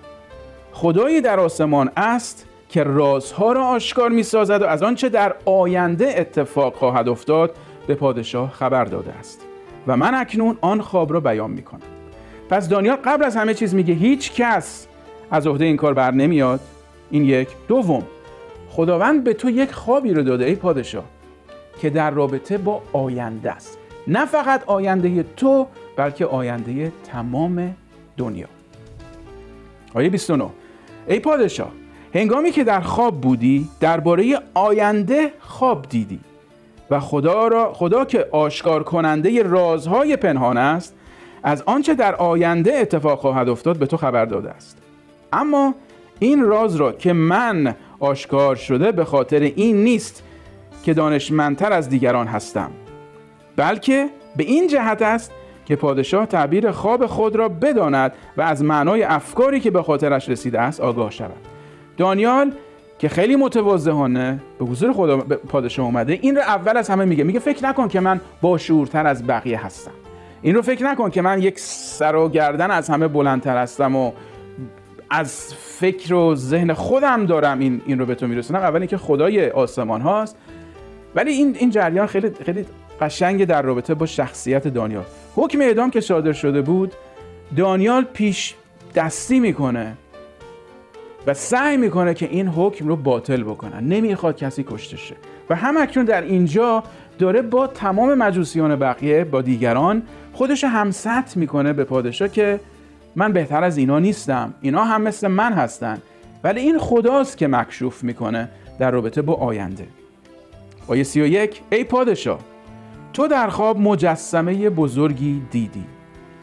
خدایی 0.73 1.21
در 1.21 1.39
آسمان 1.39 1.91
است 1.97 2.45
که 2.69 2.83
رازها 2.83 3.51
را 3.51 3.65
آشکار 3.65 4.09
می 4.09 4.23
سازد 4.23 4.61
و 4.61 4.65
از 4.65 4.83
آنچه 4.83 5.09
در 5.09 5.35
آینده 5.45 6.13
اتفاق 6.17 6.75
خواهد 6.75 7.09
افتاد 7.09 7.55
به 7.91 7.95
پادشاه 7.95 8.51
خبر 8.51 8.85
داده 8.85 9.13
است 9.13 9.41
و 9.87 9.97
من 9.97 10.15
اکنون 10.15 10.57
آن 10.61 10.81
خواب 10.81 11.13
را 11.13 11.19
بیان 11.19 11.51
می 11.51 11.61
کنم 11.61 11.81
پس 12.49 12.69
دانیال 12.69 12.95
قبل 12.95 13.23
از 13.23 13.35
همه 13.35 13.53
چیز 13.53 13.75
میگه 13.75 13.93
هیچ 13.93 14.33
کس 14.33 14.87
از 15.31 15.47
عهده 15.47 15.65
این 15.65 15.77
کار 15.77 15.93
بر 15.93 16.11
نمیاد. 16.11 16.59
این 17.09 17.25
یک. 17.25 17.47
دوم 17.67 18.03
خداوند 18.69 19.23
به 19.23 19.33
تو 19.33 19.49
یک 19.49 19.71
خوابی 19.71 20.13
رو 20.13 20.23
داده 20.23 20.45
ای 20.45 20.55
پادشاه 20.55 21.03
که 21.81 21.89
در 21.89 22.11
رابطه 22.11 22.57
با 22.57 22.81
آینده 22.93 23.51
است. 23.51 23.77
نه 24.07 24.25
فقط 24.25 24.63
آینده 24.65 25.23
تو 25.37 25.67
بلکه 25.95 26.25
آینده 26.25 26.91
تمام 27.03 27.75
دنیا. 28.17 28.47
آیه 29.93 30.09
29 30.09 30.45
ای 31.07 31.19
پادشاه 31.19 31.71
هنگامی 32.13 32.51
که 32.51 32.63
در 32.63 32.81
خواب 32.81 33.21
بودی 33.21 33.69
درباره 33.79 34.39
آینده 34.53 35.31
خواب 35.39 35.85
دیدی. 35.89 36.19
و 36.91 36.99
خدا 36.99 37.47
را 37.47 37.73
خدا 37.73 38.05
که 38.05 38.27
آشکار 38.31 38.83
کننده 38.83 39.43
رازهای 39.43 40.17
پنهان 40.17 40.57
است 40.57 40.95
از 41.43 41.63
آنچه 41.65 41.95
در 41.95 42.15
آینده 42.15 42.73
اتفاق 42.73 43.19
خواهد 43.19 43.49
افتاد 43.49 43.77
به 43.77 43.85
تو 43.85 43.97
خبر 43.97 44.25
داده 44.25 44.49
است. 44.49 44.77
اما 45.33 45.75
این 46.19 46.41
راز 46.41 46.75
را 46.75 46.91
که 46.91 47.13
من 47.13 47.75
آشکار 47.99 48.55
شده 48.55 48.91
به 48.91 49.05
خاطر 49.05 49.39
این 49.39 49.83
نیست 49.83 50.23
که 50.83 50.93
دانشمندتر 50.93 51.73
از 51.73 51.89
دیگران 51.89 52.27
هستم 52.27 52.71
بلکه 53.55 54.09
به 54.37 54.43
این 54.43 54.67
جهت 54.67 55.01
است 55.01 55.31
که 55.65 55.75
پادشاه 55.75 56.25
تعبیر 56.25 56.71
خواب 56.71 57.05
خود 57.05 57.35
را 57.35 57.49
بداند 57.49 58.13
و 58.37 58.41
از 58.41 58.63
معنای 58.63 59.03
افکاری 59.03 59.59
که 59.59 59.71
به 59.71 59.83
خاطرش 59.83 60.29
رسیده 60.29 60.61
است 60.61 60.79
آگاه 60.79 61.11
شود. 61.11 61.47
دانیال 61.97 62.51
که 63.01 63.09
خیلی 63.09 63.35
متواضعانه 63.35 64.39
به 64.59 64.65
حضور 64.65 64.93
خدا 64.93 65.17
پادشاه 65.47 65.85
اومده. 65.85 66.19
این 66.21 66.35
رو 66.35 66.41
اول 66.41 66.77
از 66.77 66.89
همه 66.89 67.05
میگه. 67.05 67.23
میگه 67.23 67.39
فکر 67.39 67.65
نکن 67.65 67.87
که 67.87 67.99
من 67.99 68.21
با 68.41 68.57
شعورتر 68.57 69.07
از 69.07 69.27
بقیه 69.27 69.65
هستم. 69.65 69.91
این 70.41 70.55
رو 70.55 70.61
فکر 70.61 70.85
نکن 70.85 71.09
که 71.09 71.21
من 71.21 71.41
یک 71.41 71.59
سر 71.59 72.15
و 72.15 72.29
گردن 72.29 72.71
از 72.71 72.89
همه 72.89 73.07
بلندتر 73.07 73.57
هستم 73.57 73.95
و 73.95 74.11
از 75.09 75.53
فکر 75.53 76.13
و 76.13 76.35
ذهن 76.35 76.73
خودم 76.73 77.25
دارم 77.25 77.59
این, 77.59 77.81
این 77.85 77.99
رو 77.99 78.05
به 78.05 78.15
تو 78.15 78.27
میرسونم. 78.27 78.59
اول 78.59 78.79
اینکه 78.79 78.97
خدای 78.97 79.49
آسمان 79.49 80.01
هاست. 80.01 80.37
ولی 81.15 81.31
این 81.31 81.55
این 81.59 81.69
جریان 81.69 82.07
خیلی 82.07 82.31
خیلی 82.45 82.65
قشنگ 83.01 83.45
در 83.45 83.61
رابطه 83.61 83.93
با 83.93 84.05
شخصیت 84.05 84.67
دانیال. 84.67 85.05
حکم 85.35 85.61
اعدام 85.61 85.91
که 85.91 86.01
صادر 86.01 86.33
شده 86.33 86.61
بود 86.61 86.93
دانیال 87.57 88.03
پیش 88.03 88.55
دستی 88.95 89.39
می‌کنه. 89.39 89.97
و 91.27 91.33
سعی 91.33 91.77
می‌کنه 91.77 92.13
که 92.13 92.25
این 92.25 92.47
حکم 92.47 92.87
رو 92.87 92.95
باطل 92.95 93.43
بکنن 93.43 93.83
نمی‌خواد 93.83 94.37
کسی 94.37 94.63
کشته 94.63 94.97
شه. 94.97 95.15
و 95.49 95.55
هم 95.55 95.77
اکنون 95.77 96.05
در 96.05 96.21
اینجا 96.21 96.83
داره 97.19 97.41
با 97.41 97.67
تمام 97.67 98.13
مجوسیان 98.13 98.75
بقیه 98.75 99.23
با 99.23 99.41
دیگران 99.41 100.03
خودش 100.33 100.63
همسط 100.63 101.37
می‌کنه 101.37 101.73
به 101.73 101.83
پادشاه 101.83 102.27
که 102.27 102.59
من 103.15 103.33
بهتر 103.33 103.63
از 103.63 103.77
اینا 103.77 103.99
نیستم. 103.99 104.53
اینا 104.61 104.83
هم 104.83 105.01
مثل 105.01 105.27
من 105.27 105.53
هستن. 105.53 106.01
ولی 106.43 106.61
این 106.61 106.77
خداست 106.77 107.37
که 107.37 107.47
مکشوف 107.47 108.03
می‌کنه 108.03 108.49
در 108.79 108.91
رابطه 108.91 109.21
با 109.21 109.33
آینده. 109.33 109.87
آیه 110.87 111.03
31 111.03 111.61
ای 111.71 111.83
پادشاه 111.83 112.39
تو 113.13 113.27
در 113.27 113.47
خواب 113.47 113.79
مجسمه 113.79 114.69
بزرگی 114.69 115.41
دیدی 115.51 115.85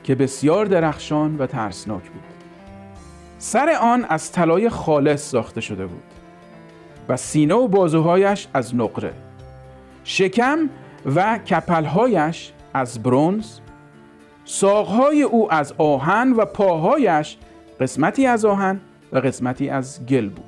که 0.05 0.15
بسیار 0.15 0.67
درخشان 0.67 1.37
و 1.37 1.47
ترسناک 1.47 2.03
بود. 2.03 2.28
سر 3.39 3.71
آن 3.81 4.05
از 4.09 4.33
طلای 4.33 4.69
خالص 4.69 5.31
ساخته 5.31 5.61
شده 5.61 5.87
بود 5.87 6.03
و 7.09 7.17
سینه 7.17 7.55
و 7.55 7.69
بازوهایش 7.69 8.49
از 8.55 8.77
نقره 8.77 9.13
شکم 10.05 10.59
و 11.15 11.39
کپلهایش 11.39 12.53
از 12.75 13.03
برونز 13.03 13.47
ساقهای 14.45 15.23
او 15.23 15.53
از 15.53 15.75
آهن 15.79 16.33
و 16.33 16.45
پاهایش 16.45 17.37
قسمتی 17.81 18.27
از 18.27 18.45
آهن 18.45 18.81
و 19.13 19.19
قسمتی 19.19 19.69
از 19.69 20.07
گل 20.07 20.29
بود. 20.29 20.45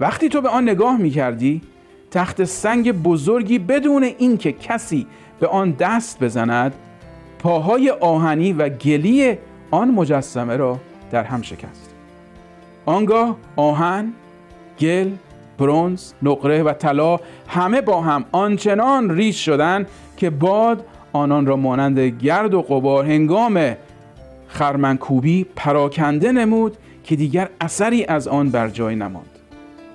وقتی 0.00 0.28
تو 0.28 0.40
به 0.40 0.48
آن 0.48 0.68
نگاه 0.68 0.96
می 0.96 1.10
کردی 1.10 1.62
تخت 2.10 2.44
سنگ 2.44 2.92
بزرگی 2.92 3.58
بدون 3.58 4.02
اینکه 4.02 4.52
کسی 4.52 5.06
به 5.40 5.46
آن 5.46 5.70
دست 5.70 6.24
بزند 6.24 6.74
پاهای 7.38 7.90
آهنی 7.90 8.52
و 8.52 8.68
گلی 8.68 9.38
آن 9.70 9.90
مجسمه 9.90 10.56
را 10.56 10.80
در 11.10 11.24
هم 11.24 11.42
شکست. 11.42 11.90
آنگاه 12.86 13.36
آهن، 13.56 14.12
گل 14.80 15.10
برونز 15.58 16.12
نقره 16.22 16.62
و 16.62 16.72
طلا 16.72 17.20
همه 17.48 17.80
با 17.80 18.00
هم 18.00 18.24
آنچنان 18.32 19.10
ریش 19.10 19.44
شدند 19.44 19.88
که 20.16 20.30
باد 20.30 20.84
آنان 21.12 21.46
را 21.46 21.56
مانند 21.56 21.98
گرد 21.98 22.54
و 22.54 22.62
غبار 22.62 23.04
هنگام 23.04 23.76
خرمنکوبی 24.48 25.46
پراکنده 25.56 26.32
نمود 26.32 26.76
که 27.04 27.16
دیگر 27.16 27.50
اثری 27.60 28.04
از 28.04 28.28
آن 28.28 28.50
بر 28.50 28.68
جای 28.68 28.96
نماند. 28.96 29.30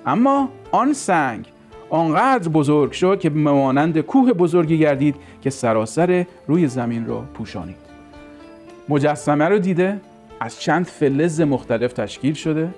اما 0.06 0.48
آن 0.72 0.92
سنگ 0.92 1.46
آنقدر 1.90 2.48
بزرگ 2.48 2.92
شد 2.92 3.20
که 3.20 3.30
مانند 3.30 4.00
کوه 4.00 4.32
بزرگی 4.32 4.78
گردید 4.78 5.14
که 5.42 5.50
سراسر 5.50 6.26
روی 6.46 6.68
زمین 6.68 7.06
را 7.06 7.24
پوشانید. 7.34 7.76
مجسمه 8.88 9.48
رو 9.48 9.58
دیده؟ 9.58 10.00
از 10.42 10.60
چند 10.60 10.86
فلز 10.86 11.40
مختلف 11.40 11.92
تشکیل 11.92 12.34
شده. 12.34 12.68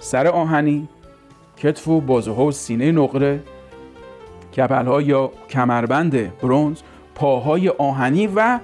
سر 0.00 0.26
آهنی 0.26 0.88
کتف 1.56 1.88
و 1.88 2.00
بازوها 2.00 2.44
و 2.44 2.52
سینه 2.52 2.92
نقره 2.92 3.40
کپلها 4.56 5.02
یا 5.02 5.32
کمربند 5.50 6.38
برونز 6.38 6.80
پاهای 7.14 7.68
آهنی 7.68 8.26
و 8.26 8.58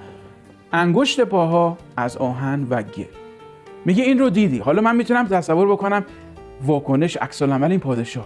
انگشت 0.73 1.21
پاها 1.21 1.77
از 1.97 2.17
آهن 2.17 2.67
و 2.69 2.83
گل. 2.83 3.03
میگه 3.85 4.03
این 4.03 4.19
رو 4.19 4.29
دیدی. 4.29 4.59
حالا 4.59 4.81
من 4.81 4.95
می‌تونم 4.95 5.27
تصور 5.27 5.71
بکنم 5.71 6.05
واکنش 6.65 7.17
عکس 7.17 7.41
العمل 7.41 7.71
این 7.71 7.79
پادشاه. 7.79 8.25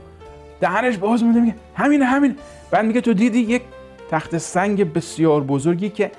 دهنش 0.59 0.97
باز 0.97 1.23
مونده 1.23 1.39
میگه 1.39 1.55
همین 1.75 2.01
همین 2.01 2.35
بعد 2.71 2.85
میگه 2.85 3.01
تو 3.01 3.13
دیدی 3.13 3.39
یک 3.39 3.61
تخت 4.09 4.37
سنگ 4.37 4.93
بسیار 4.93 5.43
بزرگی 5.43 5.89
که 5.89 6.11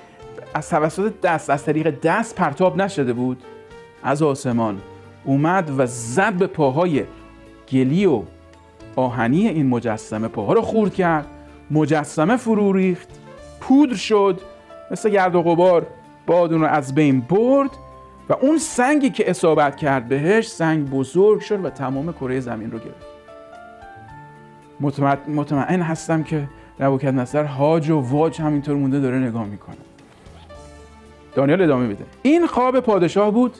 از 0.53 0.69
توسط 0.69 1.21
دست 1.21 1.49
از 1.49 1.65
طریق 1.65 1.99
دست 1.99 2.35
پرتاب 2.35 2.81
نشده 2.81 3.13
بود؟ 3.13 3.43
از 4.03 4.21
آسمان 4.21 4.81
اومد 5.23 5.79
و 5.79 5.85
زد 5.85 6.33
به 6.33 6.47
پاهای 6.47 7.03
گلی 7.71 8.05
و 8.05 8.21
آهنی 8.95 9.47
این 9.47 9.67
مجسمه 9.67 10.27
پاها 10.27 10.53
رو 10.53 10.61
خورد 10.61 10.93
کرد. 10.93 11.25
مجسمه 11.71 12.37
فرو 12.37 12.73
ریخت 12.73 13.07
پودر 13.59 13.95
شد 13.95 14.41
مثل 14.91 15.09
گرد 15.09 15.35
و 15.35 15.41
غبار 15.41 15.87
باد 16.27 16.53
اون 16.53 16.61
رو 16.61 16.67
از 16.67 16.95
بین 16.95 17.21
برد 17.21 17.69
و 18.29 18.33
اون 18.33 18.57
سنگی 18.57 19.09
که 19.09 19.29
اصابت 19.29 19.75
کرد 19.75 20.07
بهش 20.07 20.47
سنگ 20.47 20.89
بزرگ 20.89 21.39
شد 21.39 21.65
و 21.65 21.69
تمام 21.69 22.13
کره 22.13 22.39
زمین 22.39 22.71
رو 22.71 22.79
گرفت. 22.79 23.09
مطمئن 25.27 25.81
هستم 25.81 26.23
که 26.23 26.47
نصر 27.11 27.43
هاج 27.43 27.89
و 27.89 27.99
واج 27.99 28.41
همینطور 28.41 28.75
مونده 28.75 28.99
داره 28.99 29.17
نگاه 29.17 29.45
می‌کنه. 29.45 29.75
دانیال 31.35 31.61
ادامه 31.61 31.87
میده. 31.87 32.05
این 32.21 32.47
خواب 32.47 32.79
پادشاه 32.79 33.31
بود 33.31 33.57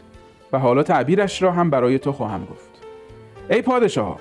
و 0.53 0.59
حالا 0.59 0.83
تعبیرش 0.83 1.41
را 1.41 1.51
هم 1.51 1.69
برای 1.69 1.99
تو 1.99 2.11
خواهم 2.11 2.47
گفت. 2.51 2.69
ای 3.49 3.61
پادشاه 3.61 4.19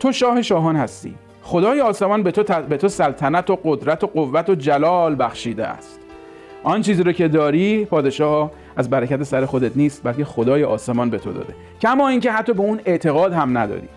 تو 0.00 0.12
شاه 0.12 0.42
شاهان 0.42 0.76
هستی. 0.76 1.14
خدای 1.42 1.80
آسمان 1.80 2.22
به 2.22 2.30
تو, 2.30 2.62
به 2.62 2.76
تو 2.76 2.88
سلطنت 2.88 3.50
و 3.50 3.58
قدرت 3.64 4.04
و 4.04 4.06
قوت 4.06 4.50
و 4.50 4.54
جلال 4.54 5.16
بخشیده 5.18 5.66
است. 5.66 6.00
آن 6.62 6.82
چیزی 6.82 7.02
رو 7.02 7.12
که 7.12 7.28
داری 7.28 7.84
پادشاه 7.84 8.50
از 8.76 8.90
برکت 8.90 9.22
سر 9.22 9.46
خودت 9.46 9.76
نیست 9.76 10.00
بلکه 10.04 10.24
خدای 10.24 10.64
آسمان 10.64 11.10
به 11.10 11.18
تو 11.18 11.32
داده. 11.32 11.54
کما 11.80 12.08
اینکه 12.08 12.32
حتی 12.32 12.52
به 12.52 12.60
اون 12.60 12.80
اعتقاد 12.84 13.32
هم 13.32 13.58
نداری. 13.58 13.88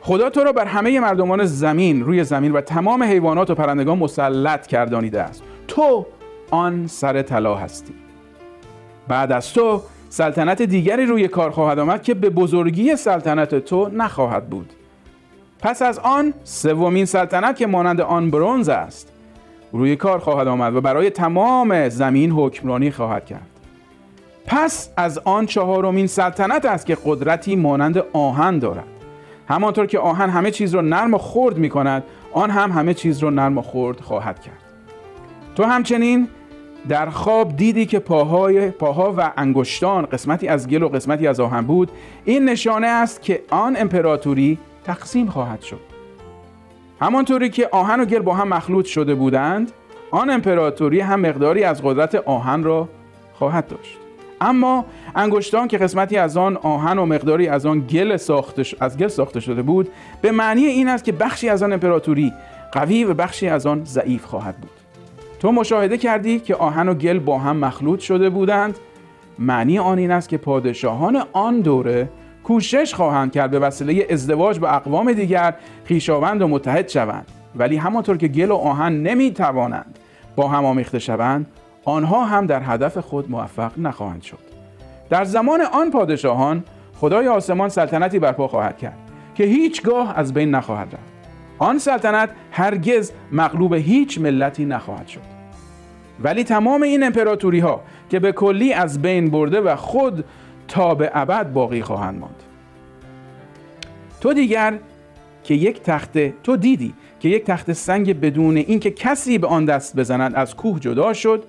خدا 0.00 0.30
تو 0.30 0.44
را 0.44 0.52
بر 0.52 0.64
همه 0.64 1.00
مردمان 1.00 1.44
زمین 1.44 2.04
روی 2.04 2.24
زمین 2.24 2.52
و 2.52 2.60
تمام 2.60 3.02
حیوانات 3.02 3.50
و 3.50 3.54
پرندگان 3.54 3.98
مسلط 3.98 4.66
کردانیده 4.66 5.22
است. 5.22 5.42
تو 5.68 6.06
آن 6.50 6.86
سر 6.86 7.22
طلا 7.22 7.54
هستی. 7.54 8.03
بعد 9.08 9.32
از 9.32 9.52
تو 9.52 9.82
سلطنت 10.08 10.62
دیگری 10.62 11.06
روی 11.06 11.28
کار 11.28 11.50
خواهد 11.50 11.78
آمد 11.78 12.02
که 12.02 12.14
به 12.14 12.30
بزرگی 12.30 12.96
سلطنت 12.96 13.54
تو 13.54 13.90
نخواهد 13.92 14.50
بود. 14.50 14.72
پس 15.58 15.82
از 15.82 15.98
آن 15.98 16.34
سومین 16.44 17.04
سلطنت 17.04 17.56
که 17.56 17.66
مانند 17.66 18.00
آن 18.00 18.30
برونز 18.30 18.68
است 18.68 19.12
روی 19.72 19.96
کار 19.96 20.18
خواهد 20.18 20.48
آمد 20.48 20.76
و 20.76 20.80
برای 20.80 21.10
تمام 21.10 21.88
زمین 21.88 22.30
حکمرانی 22.30 22.90
خواهد 22.90 23.26
کرد. 23.26 23.46
پس 24.46 24.90
از 24.96 25.18
آن 25.18 25.46
چهارمین 25.46 26.06
سلطنت 26.06 26.64
است 26.64 26.86
که 26.86 26.98
قدرتی 27.04 27.56
مانند 27.56 27.98
آهن 28.12 28.58
دارد. 28.58 28.84
همانطور 29.48 29.86
که 29.86 29.98
آهن 29.98 30.30
همه 30.30 30.50
چیز 30.50 30.74
را 30.74 30.80
نرم 30.80 31.14
و 31.14 31.18
خرد 31.18 31.58
می 31.58 31.68
کند 31.68 32.02
آن 32.32 32.50
هم 32.50 32.72
همه 32.72 32.94
چیز 32.94 33.18
را 33.18 33.30
نرم 33.30 33.58
و 33.58 33.62
خرد 33.62 34.00
خواهد 34.00 34.40
کرد. 34.40 34.58
تو 35.54 35.64
همچنین 35.64 36.28
در 36.88 37.10
خواب 37.10 37.56
دیدی 37.56 37.86
که 37.86 37.98
پاهای 37.98 38.70
پاها 38.70 39.14
و 39.16 39.32
انگشتان 39.36 40.06
قسمتی 40.06 40.48
از 40.48 40.68
گل 40.68 40.82
و 40.82 40.88
قسمتی 40.88 41.26
از 41.26 41.40
آهن 41.40 41.62
بود. 41.62 41.90
این 42.24 42.44
نشانه 42.48 42.86
است 42.86 43.22
که 43.22 43.42
آن 43.50 43.76
امپراتوری 43.76 44.58
تقسیم 44.84 45.26
خواهد 45.26 45.60
شد. 45.62 45.80
همانطوری 47.00 47.50
که 47.50 47.68
آهن 47.72 48.00
و 48.00 48.04
گل 48.04 48.18
با 48.18 48.34
هم 48.34 48.48
مخلوط 48.48 48.86
شده 48.86 49.14
بودند 49.14 49.72
آن 50.10 50.30
امپراتوری 50.30 51.00
هم 51.00 51.20
مقداری 51.20 51.64
از 51.64 51.82
قدرت 51.82 52.14
آهن 52.14 52.62
را 52.62 52.88
خواهد 53.34 53.68
داشت. 53.68 53.98
اما 54.40 54.84
انگشتان 55.14 55.68
که 55.68 55.78
قسمتی 55.78 56.16
از 56.16 56.36
آن 56.36 56.56
آهن 56.56 56.98
و 56.98 57.06
مقداری 57.06 57.48
از 57.48 57.66
آن 57.66 57.80
گل 57.80 58.16
ساخته 58.16 58.64
از 58.80 58.98
گل 58.98 59.08
ساخته 59.08 59.40
شده 59.40 59.62
بود 59.62 59.88
به 60.22 60.32
معنی 60.32 60.64
این 60.64 60.88
است 60.88 61.04
که 61.04 61.12
بخشی 61.12 61.48
از 61.48 61.62
آن 61.62 61.72
امپراتوری 61.72 62.32
قوی 62.72 63.04
و 63.04 63.14
بخشی 63.14 63.48
از 63.48 63.66
آن 63.66 63.84
ضعیف 63.84 64.24
خواهد 64.24 64.56
بود. 64.56 64.83
تو 65.40 65.52
مشاهده 65.52 65.98
کردی 65.98 66.40
که 66.40 66.54
آهن 66.54 66.88
و 66.88 66.94
گل 66.94 67.18
با 67.18 67.38
هم 67.38 67.56
مخلوط 67.56 68.00
شده 68.00 68.30
بودند. 68.30 68.78
معنی 69.38 69.78
آن 69.78 69.98
این 69.98 70.10
است 70.10 70.28
که 70.28 70.38
پادشاهان 70.38 71.22
آن 71.32 71.60
دوره 71.60 72.08
کوشش 72.44 72.94
خواهند 72.94 73.32
کرد 73.32 73.50
به 73.50 73.58
وسیله 73.58 74.06
ازدواج 74.10 74.58
با 74.58 74.68
اقوام 74.68 75.12
دیگر 75.12 75.54
خیشاوند 75.84 76.42
و 76.42 76.48
متحد 76.48 76.88
شوند. 76.88 77.26
ولی 77.56 77.76
همانطور 77.76 78.16
که 78.16 78.28
گل 78.28 78.50
و 78.50 78.54
آهن 78.54 78.92
نمی 78.92 79.30
توانند 79.30 79.98
با 80.36 80.48
هم 80.48 80.64
آمیخته 80.64 80.98
شوند 80.98 81.46
آنها 81.84 82.24
هم 82.24 82.46
در 82.46 82.62
هدف 82.62 82.98
خود 82.98 83.30
موفق 83.30 83.72
نخواهند 83.78 84.22
شد. 84.22 84.38
در 85.10 85.24
زمان 85.24 85.60
آن 85.60 85.90
پادشاهان 85.90 86.64
خدای 86.96 87.28
آسمان 87.28 87.68
سلطنتی 87.68 88.18
برپا 88.18 88.48
خواهد 88.48 88.78
کرد 88.78 88.98
که 89.34 89.44
هیچگاه 89.44 90.18
از 90.18 90.34
بین 90.34 90.50
نخواهد 90.50 90.88
رفت. 90.94 91.13
آن 91.64 91.78
سلطنت 91.78 92.30
هرگز 92.50 93.12
مغلوب 93.32 93.74
هیچ 93.74 94.18
ملتی 94.18 94.64
نخواهد 94.64 95.08
شد. 95.08 95.20
ولی 96.22 96.44
تمام 96.44 96.82
این 96.82 97.04
امپراتوری 97.04 97.58
ها 97.58 97.80
که 98.10 98.18
به 98.18 98.32
کلی 98.32 98.72
از 98.72 99.02
بین 99.02 99.30
برده 99.30 99.60
و 99.60 99.76
خود 99.76 100.24
تا 100.68 100.94
به 100.94 101.10
ابد 101.14 101.52
باقی 101.52 101.82
خواهند 101.82 102.18
ماند. 102.18 102.42
تو 104.20 104.32
دیگر 104.32 104.78
که 105.44 105.54
یک 105.54 105.82
تخت 105.82 106.42
تو 106.42 106.56
دیدی 106.56 106.94
که 107.20 107.28
یک 107.28 107.44
تخت 107.44 107.72
سنگ 107.72 108.20
بدون 108.20 108.56
اینکه 108.56 108.90
کسی 108.90 109.38
به 109.38 109.46
آن 109.46 109.64
دست 109.64 109.96
بزند 109.96 110.34
از 110.34 110.56
کوه 110.56 110.80
جدا 110.80 111.12
شد 111.12 111.44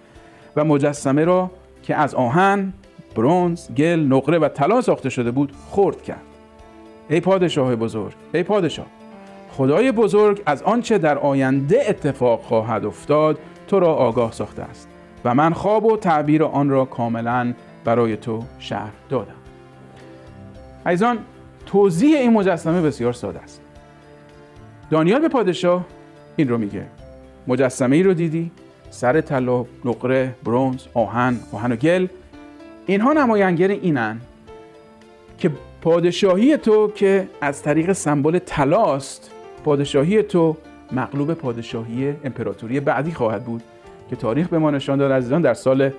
و 0.55 0.65
مجسمه 0.65 1.25
را 1.25 1.51
که 1.83 1.95
از 1.95 2.15
آهن، 2.15 2.73
برونز، 3.15 3.71
گل، 3.71 3.99
نقره 3.99 4.37
و 4.37 4.47
طلا 4.47 4.81
ساخته 4.81 5.09
شده 5.09 5.31
بود 5.31 5.53
خرد 5.71 6.01
کرد. 6.03 6.21
ای 7.09 7.19
پادشاه 7.19 7.75
بزرگ 7.75 8.13
ای 8.33 8.43
پادشاه 8.43 8.94
خدای 9.57 9.91
بزرگ 9.91 10.41
از 10.45 10.63
آنچه 10.63 10.97
در 10.97 11.17
آینده 11.17 11.83
اتفاق 11.87 12.41
خواهد 12.41 12.85
افتاد 12.85 13.39
تو 13.67 13.79
را 13.79 13.93
آگاه 13.93 14.31
ساخته 14.31 14.61
است 14.63 14.87
و 15.25 15.35
من 15.35 15.53
خواب 15.53 15.85
و 15.85 15.97
تعبیر 15.97 16.43
آن 16.43 16.69
را 16.69 16.85
کاملا 16.85 17.53
برای 17.85 18.17
تو 18.17 18.43
شهر 18.59 18.91
دادم. 19.09 19.35
ایزان 20.85 21.17
توضیح 21.65 22.17
این 22.17 22.33
مجسمه 22.33 22.81
بسیار 22.81 23.13
ساده 23.13 23.39
است. 23.39 23.61
دانیال 24.89 25.21
به 25.21 25.27
پادشاه 25.27 25.85
این 26.35 26.49
رو 26.49 26.57
میگه. 26.57 26.85
مجسمه 27.47 27.95
ای 27.95 28.03
رو 28.03 28.13
دیدی؟ 28.13 28.51
سر 28.89 29.21
طلا 29.21 29.65
نقره 29.85 30.35
برونز 30.43 30.81
آهن 30.93 31.39
آهن 31.51 31.71
و 31.71 31.75
گل. 31.75 32.07
اینها 32.85 33.13
نماینگر 33.13 33.67
اینن 33.67 34.21
که 35.37 35.51
پادشاهی 35.81 36.57
تو 36.57 36.91
که 36.95 37.27
از 37.41 37.61
طریق 37.61 37.93
سمبل 37.93 38.39
طلاست 38.39 39.31
پادشاهی 39.65 40.23
تو 40.23 40.57
مغلوب 40.91 41.33
پادشاهی 41.33 42.15
امپراتوری 42.23 42.79
بعدی 42.79 43.11
خواهد 43.11 43.45
بود 43.45 43.63
که 44.09 44.15
تاریخ 44.15 44.47
به 44.47 44.59
ما 44.59 44.71
نشان 44.71 44.97
داد 44.97 45.11
عزیزان 45.11 45.41
در 45.41 45.53
سال 45.53 45.91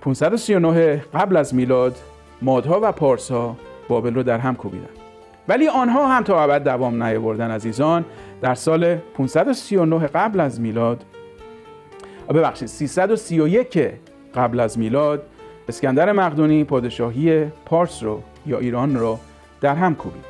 539 0.00 0.96
قبل 1.14 1.36
از 1.36 1.54
میلاد 1.54 1.96
مادها 2.42 2.80
و 2.82 2.92
پارسها 2.92 3.56
بابل 3.88 4.14
رو 4.14 4.22
در 4.22 4.38
هم 4.38 4.56
کوبیدن. 4.56 4.88
ولی 5.48 5.68
آنها 5.68 6.06
هم 6.06 6.22
تا 6.22 6.42
ابد 6.42 6.64
دوام 6.64 7.02
نیاوردن 7.02 7.50
عزیزان. 7.50 8.04
در 8.42 8.54
سال 8.54 8.96
539 8.96 10.06
قبل 10.06 10.40
از 10.40 10.60
میلاد 10.60 11.04
ببخشید 12.28 12.68
331 12.68 13.90
قبل 14.34 14.60
از 14.60 14.78
میلاد 14.78 15.22
اسکندر 15.68 16.12
مقدونی 16.12 16.64
پادشاهی 16.64 17.44
پارس 17.64 18.02
رو 18.02 18.22
یا 18.46 18.58
ایران 18.58 18.96
رو 18.96 19.18
در 19.60 19.74
هم 19.74 19.94
کوبید. 19.94 20.24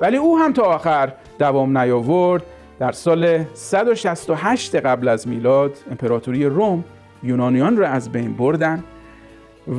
ولی 0.00 0.16
او 0.16 0.38
هم 0.38 0.52
تا 0.52 0.62
آخر 0.62 1.12
دوام 1.40 1.78
نیاورد. 1.78 2.42
در 2.78 2.92
سال 2.92 3.44
168 3.54 4.76
قبل 4.76 5.08
از 5.08 5.28
میلاد 5.28 5.78
امپراتوری 5.90 6.44
روم 6.44 6.84
یونانیان 7.22 7.76
را 7.76 7.88
از 7.88 8.12
بین 8.12 8.32
بردن 8.32 8.84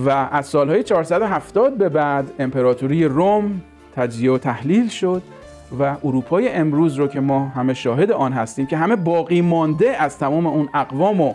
و 0.05 0.09
از 0.09 0.45
سالهای 0.45 0.83
470 0.83 1.77
به 1.77 1.89
بعد 1.89 2.31
امپراتوری 2.39 3.05
روم 3.05 3.61
تجزیه 3.95 4.31
و 4.31 4.37
تحلیل 4.37 4.87
شد 4.87 5.21
و 5.79 5.95
اروپای 6.03 6.49
امروز 6.49 6.95
رو 6.95 7.07
که 7.07 7.19
ما 7.19 7.47
همه 7.47 7.73
شاهد 7.73 8.11
آن 8.11 8.33
هستیم 8.33 8.65
که 8.65 8.77
همه 8.77 8.95
باقی 8.95 9.41
مانده 9.41 9.89
از 9.99 10.17
تمام 10.17 10.47
اون 10.47 10.69
اقوام 10.73 11.21
و 11.21 11.33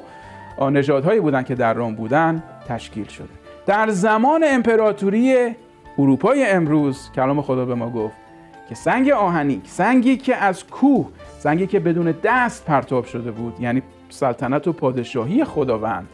نژادهایی 0.71 1.21
بودن 1.21 1.43
که 1.43 1.55
در 1.55 1.75
روم 1.75 1.95
بودن 1.95 2.43
تشکیل 2.69 3.07
شده. 3.07 3.29
در 3.67 3.91
زمان 3.91 4.45
امپراتوری 4.47 5.55
اروپای 5.99 6.47
امروز 6.47 7.11
کلام 7.15 7.43
خدا 7.43 7.65
به 7.65 7.75
ما 7.75 7.91
گفت 7.91 8.26
که 8.69 8.75
سنگ 8.75 9.11
آهنی 9.11 9.61
سنگی 9.65 10.17
که 10.17 10.37
از 10.37 10.67
کوه 10.67 11.09
سنگی 11.39 11.67
که 11.67 11.81
بدون 11.81 12.15
دست 12.25 12.65
پرتاب 12.65 13.05
شده 13.05 13.31
بود 13.31 13.61
یعنی 13.61 13.83
سلطنت 14.09 14.69
و 14.69 14.73
پادشاهی 14.73 15.45
خداوند. 15.45 16.09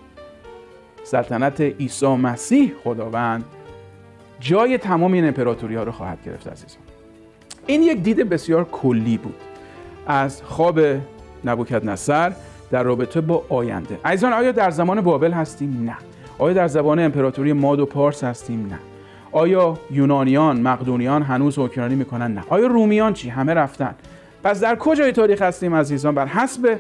سلطنت 1.04 1.60
عیسی 1.60 2.06
مسیح 2.06 2.72
خداوند 2.84 3.44
جای 4.40 4.78
تمام 4.78 5.12
این 5.12 5.26
امپراتوری 5.26 5.74
ها 5.74 5.82
رو 5.82 5.92
خواهد 5.92 6.18
گرفت 6.26 6.48
عزیزان. 6.48 6.82
این 7.66 7.82
یک 7.82 8.02
دید 8.02 8.28
بسیار 8.28 8.64
کلی 8.64 9.18
بود. 9.18 9.34
از 10.06 10.42
خواب 10.42 10.80
نبوکت 11.44 11.84
نصر 11.84 12.32
در 12.70 12.82
رابطه 12.82 13.20
با 13.20 13.44
آینده. 13.48 13.98
عزیزان 14.04 14.32
آیا 14.32 14.52
در 14.52 14.70
زمان 14.70 15.00
بابل 15.00 15.32
هستیم؟ 15.32 15.84
نه. 15.84 15.96
آیا 16.38 16.52
در 16.52 16.68
زبان 16.68 16.98
امپراتوری 16.98 17.52
ماد 17.52 17.80
و 17.80 17.86
پارس 17.86 18.24
هستیم؟ 18.24 18.66
نه. 18.66 18.91
آیا 19.33 19.79
یونانیان، 19.90 20.61
مقدونیان 20.61 21.23
هنوز 21.23 21.59
حکمرانی 21.59 21.95
می‌کنن؟ 21.95 22.35
نه 22.35 22.42
آیا 22.49 22.66
رومیان 22.66 23.12
چی؟ 23.12 23.29
همه 23.29 23.55
رفتن 23.55 23.95
پس 24.45 24.61
در 24.61 24.77
کجای 24.77 25.12
تاریخ 25.12 25.42
هستیم 25.42 25.75
عزیزان؟ 25.75 26.14
بر 26.14 26.27
حسب 26.27 26.79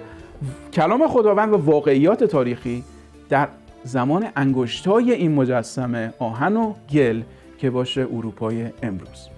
کلام 0.72 1.08
خداوند 1.08 1.52
و 1.52 1.56
واقعیات 1.56 2.24
تاریخی 2.24 2.84
در 3.28 3.48
زمان 3.84 4.26
انگشتای 4.36 5.12
این 5.12 5.34
مجسمه 5.34 6.12
آهن 6.18 6.56
و 6.56 6.74
گل 6.92 7.22
که 7.58 7.70
باشه 7.70 8.00
اروپای 8.00 8.66
امروز 8.82 9.28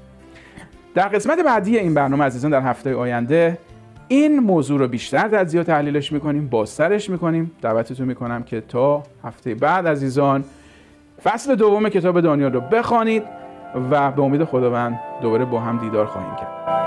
در 0.94 1.09
قسمت 1.09 1.38
بعدی 1.38 1.79
این 1.79 1.94
برنامه 1.94 2.24
عزیزان 2.24 2.50
در 2.50 2.61
هفته 2.61 2.94
آینده 2.94 3.59
این 4.09 4.38
موضوع 4.38 4.79
رو 4.79 4.88
بیشتر 4.88 5.29
تجزیه 5.29 5.61
و 5.61 5.64
تحلیلش 5.64 6.12
می‌کنیم 6.12 6.48
بازترش 6.48 7.11
می‌کنیم 7.11 7.50
دعوتتون 7.62 8.09
می‌کنم 8.09 8.42
که 8.42 8.61
تا 8.61 9.03
هفته 9.24 9.55
بعد 9.55 9.88
عزیزان 9.88 10.44
فصل 11.24 11.54
دوم 11.54 11.88
کتاب 11.88 12.20
دانیال 12.20 12.52
رو 12.52 12.60
بخوانید 12.60 13.22
و 13.90 14.10
به 14.12 14.22
امید 14.22 14.44
خداوند 14.44 15.00
دوباره 15.22 15.44
با 15.44 15.60
هم 15.60 15.78
دیدار 15.78 16.06
خواهیم 16.06 16.37
کرد. 16.37 16.83